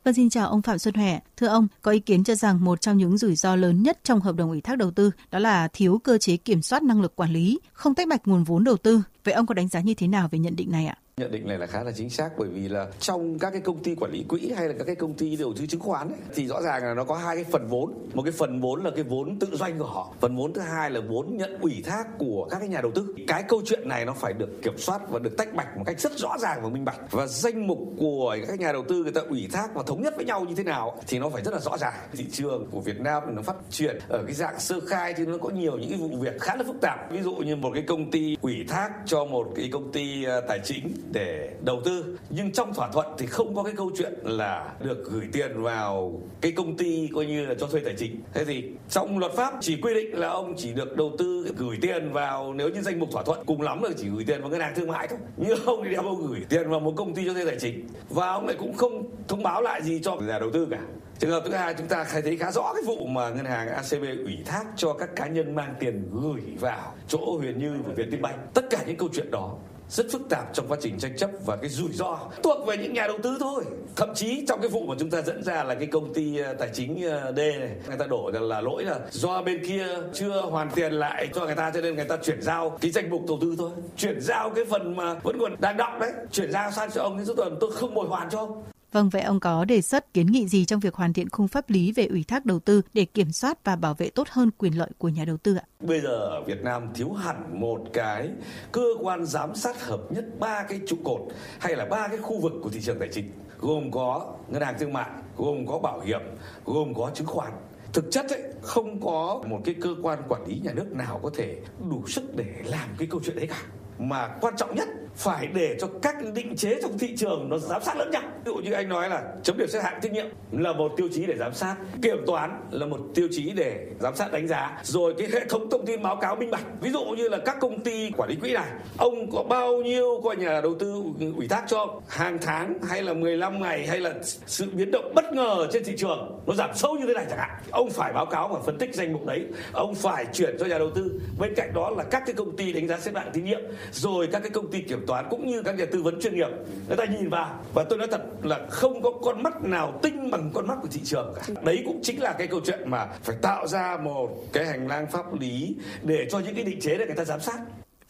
Vâng, 0.04 0.14
xin 0.14 0.30
chào 0.30 0.48
ông 0.48 0.62
Phạm 0.62 0.78
Xuân 0.78 0.94
Hòe. 0.94 1.20
Thưa 1.36 1.46
ông, 1.46 1.68
có 1.82 1.90
ý 1.90 2.00
kiến 2.00 2.24
cho 2.24 2.34
rằng 2.34 2.64
một 2.64 2.80
trong 2.80 2.98
những 2.98 3.18
rủi 3.18 3.36
ro 3.36 3.56
lớn 3.56 3.82
nhất 3.82 3.98
trong 4.04 4.20
hợp 4.20 4.36
đồng 4.36 4.50
ủy 4.50 4.60
thác 4.60 4.78
đầu 4.78 4.90
tư 4.90 5.10
đó 5.30 5.38
là 5.38 5.68
thiếu 5.72 5.98
cơ 6.04 6.18
chế 6.18 6.36
kiểm 6.36 6.62
soát 6.62 6.82
năng 6.82 7.00
lực 7.00 7.16
quản 7.16 7.32
lý, 7.32 7.58
không 7.72 7.94
tách 7.94 8.08
bạch 8.08 8.28
nguồn 8.28 8.44
vốn 8.44 8.64
đầu 8.64 8.76
tư. 8.76 9.02
Vậy 9.24 9.34
ông 9.34 9.46
có 9.46 9.54
đánh 9.54 9.68
giá 9.68 9.80
như 9.80 9.94
thế 9.94 10.08
nào 10.08 10.28
về 10.30 10.38
nhận 10.38 10.56
định 10.56 10.70
này 10.70 10.86
ạ? 10.86 10.96
Nhận 11.16 11.32
định 11.32 11.48
này 11.48 11.58
là 11.58 11.66
khá 11.66 11.82
là 11.82 11.92
chính 11.92 12.10
xác 12.10 12.30
bởi 12.38 12.48
vì 12.48 12.68
là 12.68 12.86
trong 13.00 13.38
các 13.38 13.50
cái 13.50 13.60
công 13.60 13.82
ty 13.82 13.94
quản 13.94 14.12
lý 14.12 14.24
quỹ 14.28 14.52
hay 14.56 14.68
là 14.68 14.74
các 14.78 14.84
cái 14.84 14.94
công 14.94 15.14
ty 15.14 15.36
đầu 15.36 15.52
tư 15.56 15.66
chứng 15.66 15.80
khoán 15.80 16.08
ấy, 16.08 16.18
thì 16.34 16.46
rõ 16.46 16.62
ràng 16.62 16.84
là 16.84 16.94
nó 16.94 17.04
có 17.04 17.16
hai 17.16 17.36
cái 17.36 17.44
phần 17.44 17.66
vốn. 17.68 18.08
Một 18.14 18.22
cái 18.22 18.32
phần 18.32 18.60
vốn 18.60 18.84
là 18.84 18.90
cái 18.90 19.04
vốn 19.04 19.38
tự 19.38 19.48
doanh 19.52 19.78
của 19.78 19.84
họ. 19.84 20.14
Phần 20.20 20.36
vốn 20.36 20.52
thứ 20.52 20.60
hai 20.60 20.90
là 20.90 21.00
vốn 21.08 21.36
nhận 21.36 21.58
ủy 21.60 21.82
thác 21.84 22.04
của 22.18 22.48
các 22.50 22.58
cái 22.58 22.68
nhà 22.68 22.80
đầu 22.80 22.92
tư. 22.94 23.14
Cái 23.28 23.42
câu 23.42 23.62
chuyện 23.64 23.88
này 23.88 24.04
nó 24.04 24.12
phải 24.12 24.32
được 24.32 24.62
kiểm 24.62 24.78
soát 24.78 25.00
và 25.10 25.18
được 25.18 25.36
tách 25.38 25.54
bạch 25.54 25.76
một 25.76 25.82
cách 25.86 26.00
rất 26.00 26.12
rõ 26.12 26.38
ràng 26.38 26.62
và 26.62 26.68
minh 26.68 26.84
bạch. 26.84 27.00
Và 27.10 27.26
danh 27.26 27.66
mục 27.66 27.78
của 27.98 28.36
các 28.48 28.60
nhà 28.60 28.72
đầu 28.72 28.84
tư 28.88 29.02
người 29.02 29.12
ta 29.12 29.20
ủy 29.20 29.48
thác 29.52 29.74
và 29.74 29.82
thống 29.86 30.02
nhất 30.02 30.14
với 30.16 30.24
nhau 30.24 30.44
như 30.44 30.54
thế 30.54 30.64
nào 30.64 31.00
thì 31.06 31.18
nó 31.18 31.28
phải 31.28 31.42
rất 31.42 31.54
là 31.54 31.60
rõ 31.60 31.78
ràng. 31.78 31.94
Thị 32.12 32.26
trường 32.32 32.66
của 32.70 32.80
Việt 32.80 33.00
Nam 33.00 33.22
nó 33.36 33.42
phát 33.42 33.56
triển 33.70 33.98
ở 34.08 34.22
cái 34.26 34.34
dạng 34.34 34.60
sơ 34.60 34.80
khai 34.80 35.14
thì 35.14 35.26
nó 35.26 35.38
có 35.38 35.50
nhiều 35.50 35.78
những 35.78 35.90
cái 35.90 35.98
vụ 35.98 36.16
việc 36.20 36.40
khá 36.40 36.56
là 36.56 36.64
phức 36.66 36.80
tạp. 36.80 37.12
Ví 37.12 37.22
dụ 37.22 37.34
như 37.34 37.56
một 37.56 37.70
cái 37.74 37.82
công 37.82 38.10
ty 38.10 38.36
ủy 38.42 38.64
thác 38.68 38.90
cho 39.06 39.24
một 39.24 39.52
cái 39.56 39.68
công 39.72 39.92
ty 39.92 40.24
à, 40.24 40.40
tài 40.48 40.60
chính 40.64 40.92
để 41.10 41.50
đầu 41.64 41.80
tư. 41.84 42.18
Nhưng 42.30 42.52
trong 42.52 42.74
thỏa 42.74 42.88
thuận 42.88 43.06
thì 43.18 43.26
không 43.26 43.54
có 43.54 43.62
cái 43.62 43.72
câu 43.76 43.90
chuyện 43.98 44.12
là 44.22 44.72
được 44.80 45.04
gửi 45.04 45.28
tiền 45.32 45.62
vào 45.62 46.20
cái 46.40 46.52
công 46.52 46.76
ty 46.76 47.08
coi 47.14 47.26
như 47.26 47.46
là 47.46 47.54
cho 47.60 47.66
thuê 47.66 47.80
tài 47.84 47.94
chính. 47.98 48.20
Thế 48.34 48.44
thì 48.44 48.64
trong 48.88 49.18
luật 49.18 49.32
pháp 49.32 49.54
chỉ 49.60 49.76
quy 49.82 49.94
định 49.94 50.18
là 50.18 50.28
ông 50.28 50.54
chỉ 50.56 50.72
được 50.72 50.96
đầu 50.96 51.12
tư 51.18 51.46
gửi 51.56 51.78
tiền 51.82 52.12
vào 52.12 52.54
nếu 52.54 52.68
như 52.68 52.82
danh 52.82 52.98
mục 52.98 53.08
thỏa 53.12 53.22
thuận 53.22 53.44
cùng 53.46 53.62
lắm 53.62 53.82
là 53.82 53.90
chỉ 53.96 54.08
gửi 54.08 54.24
tiền 54.26 54.40
vào 54.40 54.50
ngân 54.50 54.60
hàng 54.60 54.74
thương 54.76 54.88
mại 54.88 55.08
thôi. 55.08 55.18
Nhưng 55.36 55.64
ông 55.66 55.84
thì 55.84 55.90
đem 55.90 56.04
ông 56.04 56.26
gửi 56.26 56.40
tiền 56.48 56.70
vào 56.70 56.80
một 56.80 56.92
công 56.96 57.14
ty 57.14 57.26
cho 57.26 57.34
thuê 57.34 57.44
tài 57.44 57.58
chính. 57.60 57.86
Và 58.08 58.28
ông 58.28 58.46
lại 58.46 58.56
cũng 58.58 58.76
không 58.76 59.10
thông 59.28 59.42
báo 59.42 59.62
lại 59.62 59.82
gì 59.82 60.00
cho 60.02 60.16
nhà 60.16 60.38
đầu 60.38 60.50
tư 60.52 60.68
cả. 60.70 60.80
Trường 61.18 61.30
hợp 61.30 61.42
thứ 61.46 61.52
hai, 61.52 61.74
chúng 61.78 61.86
ta 61.86 62.04
thấy 62.22 62.36
khá 62.36 62.52
rõ 62.52 62.72
cái 62.74 62.82
vụ 62.86 63.06
mà 63.06 63.30
ngân 63.30 63.44
hàng 63.44 63.68
ACB 63.68 64.02
ủy 64.02 64.38
thác 64.46 64.64
cho 64.76 64.92
các 64.92 65.16
cá 65.16 65.26
nhân 65.26 65.54
mang 65.54 65.74
tiền 65.80 66.08
gửi 66.12 66.42
vào 66.60 66.94
chỗ 67.08 67.36
Huyền 67.38 67.58
Như 67.58 67.76
và 67.86 67.94
Vietinbank 67.94 68.36
tất 68.54 68.64
cả 68.70 68.78
những 68.86 68.96
câu 68.96 69.08
chuyện 69.12 69.30
đó 69.30 69.54
rất 69.92 70.06
phức 70.12 70.28
tạp 70.28 70.54
trong 70.54 70.68
quá 70.68 70.76
trình 70.80 70.98
tranh 70.98 71.16
chấp 71.16 71.30
và 71.46 71.56
cái 71.56 71.70
rủi 71.70 71.92
ro 71.92 72.18
thuộc 72.42 72.66
về 72.66 72.76
những 72.76 72.92
nhà 72.92 73.06
đầu 73.06 73.18
tư 73.22 73.36
thôi. 73.40 73.64
Thậm 73.96 74.14
chí 74.14 74.44
trong 74.48 74.60
cái 74.60 74.68
vụ 74.68 74.86
mà 74.86 74.94
chúng 74.98 75.10
ta 75.10 75.22
dẫn 75.22 75.42
ra 75.42 75.64
là 75.64 75.74
cái 75.74 75.86
công 75.86 76.14
ty 76.14 76.38
ờ, 76.38 76.54
tài 76.54 76.68
chính 76.72 77.02
ờ, 77.10 77.32
D 77.32 77.38
này, 77.38 77.70
người 77.88 77.96
ta 77.98 78.06
đổ 78.06 78.30
là 78.32 78.60
lỗi 78.60 78.84
là 78.84 78.98
do 79.10 79.42
bên 79.42 79.66
kia 79.66 79.86
chưa 80.14 80.42
hoàn 80.42 80.70
tiền 80.70 80.92
lại 80.92 81.28
cho 81.34 81.46
người 81.46 81.54
ta 81.54 81.70
cho 81.74 81.80
nên 81.80 81.96
người 81.96 82.04
ta 82.04 82.16
chuyển 82.16 82.42
giao 82.42 82.78
cái 82.80 82.90
danh 82.90 83.10
mục 83.10 83.22
đầu 83.28 83.38
tư 83.40 83.54
thôi. 83.58 83.70
Chuyển 83.96 84.20
giao 84.20 84.50
cái 84.50 84.64
phần 84.64 84.96
mà 84.96 85.14
vẫn 85.14 85.38
còn 85.40 85.54
đang 85.58 85.76
đọng 85.76 85.98
đấy, 86.00 86.12
chuyển 86.32 86.52
giao 86.52 86.70
sang 86.70 86.90
cho 86.90 87.02
ông 87.02 87.18
thì 87.18 87.24
số 87.24 87.34
tiền 87.34 87.56
tôi 87.60 87.70
không 87.72 87.94
bồi 87.94 88.06
hoàn 88.08 88.30
cho 88.30 88.38
ông. 88.38 88.62
Vâng, 88.92 89.08
vậy 89.08 89.22
ông 89.22 89.40
có 89.40 89.64
đề 89.64 89.82
xuất 89.82 90.14
kiến 90.14 90.26
nghị 90.26 90.48
gì 90.48 90.64
trong 90.64 90.80
việc 90.80 90.94
hoàn 90.94 91.12
thiện 91.12 91.28
khung 91.30 91.48
pháp 91.48 91.70
lý 91.70 91.92
về 91.92 92.06
ủy 92.06 92.24
thác 92.28 92.46
đầu 92.46 92.58
tư 92.58 92.82
để 92.94 93.04
kiểm 93.04 93.32
soát 93.32 93.64
và 93.64 93.76
bảo 93.76 93.94
vệ 93.94 94.10
tốt 94.10 94.28
hơn 94.30 94.50
quyền 94.58 94.78
lợi 94.78 94.90
của 94.98 95.08
nhà 95.08 95.24
đầu 95.24 95.36
tư 95.36 95.54
ạ? 95.54 95.62
Bây 95.80 96.00
giờ 96.00 96.08
ở 96.08 96.42
Việt 96.46 96.62
Nam 96.62 96.88
thiếu 96.94 97.12
hẳn 97.12 97.60
một 97.60 97.80
cái 97.92 98.30
cơ 98.72 98.84
quan 99.00 99.24
giám 99.24 99.54
sát 99.54 99.82
hợp 99.82 100.00
nhất 100.10 100.24
ba 100.40 100.62
cái 100.68 100.80
trụ 100.86 100.96
cột 101.04 101.20
hay 101.60 101.76
là 101.76 101.84
ba 101.84 102.08
cái 102.08 102.18
khu 102.18 102.40
vực 102.40 102.52
của 102.62 102.70
thị 102.70 102.80
trường 102.80 102.98
tài 102.98 103.08
chính 103.12 103.32
gồm 103.60 103.90
có 103.90 104.34
ngân 104.48 104.62
hàng 104.62 104.74
thương 104.78 104.92
mại, 104.92 105.10
gồm 105.36 105.66
có 105.66 105.78
bảo 105.78 106.00
hiểm, 106.00 106.20
gồm 106.64 106.94
có 106.94 107.10
chứng 107.14 107.26
khoán 107.26 107.52
thực 107.92 108.04
chất 108.10 108.26
ấy 108.30 108.42
không 108.62 109.00
có 109.00 109.42
một 109.48 109.60
cái 109.64 109.74
cơ 109.80 109.94
quan 110.02 110.22
quản 110.28 110.46
lý 110.46 110.60
nhà 110.64 110.72
nước 110.72 110.92
nào 110.92 111.20
có 111.22 111.30
thể 111.34 111.56
đủ 111.90 112.06
sức 112.06 112.36
để 112.36 112.54
làm 112.64 112.88
cái 112.98 113.08
câu 113.10 113.20
chuyện 113.24 113.36
đấy 113.36 113.46
cả 113.46 113.62
mà 113.98 114.28
quan 114.40 114.54
trọng 114.56 114.74
nhất 114.74 114.88
phải 115.16 115.46
để 115.46 115.76
cho 115.80 115.88
các 116.02 116.14
định 116.34 116.56
chế 116.56 116.78
trong 116.82 116.98
thị 116.98 117.16
trường 117.16 117.48
nó 117.48 117.58
giám 117.58 117.82
sát 117.82 117.96
lẫn 117.96 118.10
nhau. 118.10 118.22
Ví 118.44 118.52
dụ 118.52 118.54
như 118.54 118.72
anh 118.72 118.88
nói 118.88 119.08
là 119.08 119.22
chấm 119.42 119.58
điểm 119.58 119.68
xếp 119.68 119.80
hạng 119.82 119.98
tín 120.02 120.12
nhiệm 120.12 120.26
là 120.52 120.72
một 120.72 120.92
tiêu 120.96 121.08
chí 121.12 121.26
để 121.26 121.34
giám 121.38 121.54
sát, 121.54 121.76
kiểm 122.02 122.18
toán 122.26 122.60
là 122.70 122.86
một 122.86 123.00
tiêu 123.14 123.28
chí 123.30 123.50
để 123.50 123.86
giám 124.00 124.16
sát 124.16 124.32
đánh 124.32 124.48
giá, 124.48 124.80
rồi 124.82 125.14
cái 125.18 125.28
hệ 125.32 125.40
thống 125.48 125.70
thông 125.70 125.86
tin 125.86 126.02
báo 126.02 126.16
cáo 126.16 126.36
minh 126.36 126.50
bạch. 126.50 126.64
Ví 126.80 126.90
dụ 126.90 127.04
như 127.04 127.28
là 127.28 127.38
các 127.44 127.56
công 127.60 127.80
ty 127.80 128.10
quản 128.16 128.28
lý 128.28 128.36
quỹ 128.36 128.52
này, 128.52 128.68
ông 128.98 129.30
có 129.32 129.42
bao 129.42 129.76
nhiêu 129.76 130.20
coi 130.24 130.36
nhà 130.36 130.60
đầu 130.60 130.74
tư 130.74 131.02
ủy 131.36 131.48
thác 131.48 131.64
cho 131.68 132.00
hàng 132.08 132.38
tháng 132.42 132.78
hay 132.88 133.02
là 133.02 133.14
15 133.14 133.60
ngày 133.60 133.86
hay 133.86 134.00
là 134.00 134.14
sự 134.46 134.66
biến 134.72 134.90
động 134.90 135.12
bất 135.14 135.32
ngờ 135.32 135.68
trên 135.72 135.84
thị 135.84 135.94
trường 135.96 136.40
nó 136.46 136.54
giảm 136.54 136.70
sâu 136.74 136.94
như 136.94 137.06
thế 137.06 137.14
này 137.14 137.26
chẳng 137.30 137.38
hạn. 137.38 137.50
Ông 137.70 137.90
phải 137.90 138.12
báo 138.12 138.26
cáo 138.26 138.48
và 138.48 138.60
phân 138.66 138.78
tích 138.78 138.94
danh 138.94 139.12
mục 139.12 139.26
đấy, 139.26 139.46
ông 139.72 139.94
phải 139.94 140.26
chuyển 140.32 140.56
cho 140.58 140.66
nhà 140.66 140.78
đầu 140.78 140.90
tư. 140.90 141.20
Bên 141.38 141.54
cạnh 141.56 141.74
đó 141.74 141.90
là 141.90 142.04
các 142.04 142.22
cái 142.26 142.34
công 142.34 142.56
ty 142.56 142.72
đánh 142.72 142.88
giá 142.88 142.98
xếp 142.98 143.12
hạng 143.14 143.30
tín 143.32 143.44
nhiệm 143.44 143.60
rồi 143.92 144.28
các 144.32 144.38
cái 144.38 144.50
công 144.50 144.70
ty 144.70 144.80
kiểm 144.80 145.01
toán 145.06 145.26
cũng 145.30 145.46
như 145.46 145.62
các 145.62 145.74
nhà 145.74 145.84
tư 145.92 146.02
vấn 146.02 146.20
chuyên 146.20 146.34
nghiệp. 146.34 146.48
Người 146.88 146.96
ta 146.96 147.04
nhìn 147.04 147.28
vào 147.28 147.60
và 147.74 147.84
tôi 147.84 147.98
nói 147.98 148.08
thật 148.10 148.22
là 148.42 148.66
không 148.70 149.02
có 149.02 149.10
con 149.22 149.42
mắt 149.42 149.64
nào 149.64 149.98
tinh 150.02 150.30
bằng 150.30 150.50
con 150.54 150.66
mắt 150.66 150.78
của 150.82 150.88
thị 150.90 151.00
trường 151.04 151.34
cả. 151.36 151.54
Đấy 151.64 151.82
cũng 151.86 152.00
chính 152.02 152.22
là 152.22 152.32
cái 152.32 152.46
câu 152.46 152.60
chuyện 152.64 152.90
mà 152.90 153.06
phải 153.22 153.36
tạo 153.42 153.66
ra 153.66 153.96
một 154.02 154.30
cái 154.52 154.66
hành 154.66 154.88
lang 154.88 155.06
pháp 155.10 155.40
lý 155.40 155.76
để 156.02 156.26
cho 156.30 156.38
những 156.38 156.54
cái 156.54 156.64
định 156.64 156.80
chế 156.80 156.98
để 156.98 157.06
người 157.06 157.16
ta 157.16 157.24
giám 157.24 157.40
sát. 157.40 157.58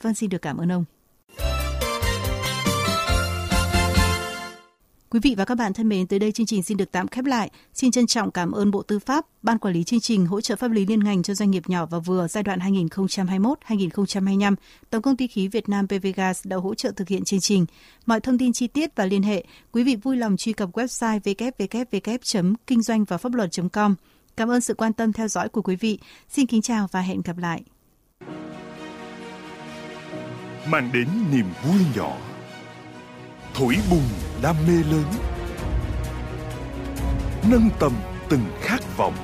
Vâng 0.02 0.14
xin 0.14 0.30
được 0.30 0.42
cảm 0.42 0.56
ơn 0.56 0.72
ông. 0.72 0.84
Quý 5.12 5.20
vị 5.22 5.34
và 5.38 5.44
các 5.44 5.54
bạn 5.54 5.72
thân 5.72 5.88
mến, 5.88 6.06
tới 6.06 6.18
đây 6.18 6.32
chương 6.32 6.46
trình 6.46 6.62
xin 6.62 6.76
được 6.76 6.92
tạm 6.92 7.08
khép 7.08 7.24
lại. 7.24 7.50
Xin 7.74 7.90
trân 7.90 8.06
trọng 8.06 8.30
cảm 8.30 8.52
ơn 8.52 8.70
Bộ 8.70 8.82
Tư 8.82 8.98
pháp, 8.98 9.26
Ban 9.42 9.58
Quản 9.58 9.74
lý 9.74 9.84
chương 9.84 10.00
trình 10.00 10.26
hỗ 10.26 10.40
trợ 10.40 10.56
pháp 10.56 10.70
lý 10.70 10.86
liên 10.86 11.04
ngành 11.04 11.22
cho 11.22 11.34
doanh 11.34 11.50
nghiệp 11.50 11.62
nhỏ 11.66 11.86
và 11.86 11.98
vừa 11.98 12.28
giai 12.28 12.42
đoạn 12.42 12.58
2021-2025, 12.58 14.54
Tổng 14.90 15.02
công 15.02 15.16
ty 15.16 15.26
khí 15.26 15.48
Việt 15.48 15.68
Nam 15.68 15.86
PVGas 15.86 16.46
đã 16.46 16.56
hỗ 16.56 16.74
trợ 16.74 16.90
thực 16.96 17.08
hiện 17.08 17.24
chương 17.24 17.40
trình. 17.40 17.66
Mọi 18.06 18.20
thông 18.20 18.38
tin 18.38 18.52
chi 18.52 18.66
tiết 18.66 18.96
và 18.96 19.06
liên 19.06 19.22
hệ, 19.22 19.44
quý 19.72 19.84
vị 19.84 19.96
vui 19.96 20.16
lòng 20.16 20.36
truy 20.36 20.52
cập 20.52 20.72
website 20.72 21.20
www.kinh 21.20 22.82
doanh 22.82 23.04
và 23.04 23.18
pháp 23.18 23.34
luật.com. 23.34 23.94
Cảm 24.36 24.50
ơn 24.50 24.60
sự 24.60 24.74
quan 24.74 24.92
tâm 24.92 25.12
theo 25.12 25.28
dõi 25.28 25.48
của 25.48 25.62
quý 25.62 25.76
vị. 25.76 25.98
Xin 26.28 26.46
kính 26.46 26.62
chào 26.62 26.88
và 26.92 27.00
hẹn 27.00 27.22
gặp 27.22 27.38
lại. 27.38 27.62
Mang 30.66 30.90
đến 30.92 31.08
niềm 31.32 31.46
vui 31.64 31.80
nhỏ 31.96 32.31
thổi 33.54 33.76
bùng 33.90 34.08
đam 34.42 34.56
mê 34.66 34.72
lớn. 34.72 35.04
Nâng 37.50 37.70
tầm 37.78 37.92
từng 38.28 38.44
khát 38.60 38.96
vọng. 38.96 39.14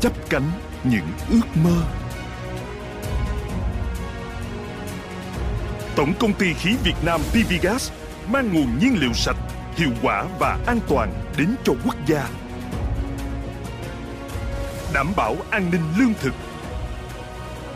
Chấp 0.00 0.12
cánh 0.30 0.50
những 0.84 1.06
ước 1.30 1.56
mơ. 1.64 1.82
Tổng 5.96 6.14
công 6.20 6.32
ty 6.32 6.54
khí 6.54 6.76
Việt 6.84 6.94
Nam 7.04 7.20
PVGas 7.20 7.90
mang 8.28 8.54
nguồn 8.54 8.78
nhiên 8.78 8.96
liệu 9.00 9.12
sạch, 9.12 9.36
hiệu 9.76 9.90
quả 10.02 10.24
và 10.38 10.58
an 10.66 10.80
toàn 10.88 11.12
đến 11.38 11.54
cho 11.64 11.72
quốc 11.84 11.96
gia. 12.06 12.28
Đảm 14.92 15.12
bảo 15.16 15.36
an 15.50 15.70
ninh 15.70 15.82
lương 15.98 16.14
thực, 16.20 16.34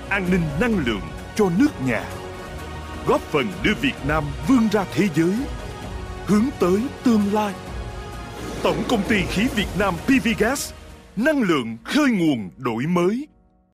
an 0.08 0.30
ninh 0.30 0.42
năng 0.60 0.78
lượng 0.78 1.00
cho 1.34 1.44
nước 1.58 1.70
nhà 1.86 2.04
góp 3.06 3.20
phần 3.20 3.46
đưa 3.62 3.74
Việt 3.80 3.94
Nam 4.08 4.24
vươn 4.48 4.68
ra 4.72 4.84
thế 4.94 5.08
giới, 5.14 5.34
hướng 6.26 6.44
tới 6.60 6.82
tương 7.04 7.34
lai. 7.34 7.54
Tổng 8.62 8.82
công 8.88 9.02
ty 9.08 9.22
khí 9.30 9.46
Việt 9.56 9.68
Nam 9.78 9.94
PVGas, 10.06 10.72
năng 11.16 11.42
lượng 11.42 11.76
khơi 11.84 12.10
nguồn 12.10 12.50
đổi 12.56 12.86
mới. 12.86 13.28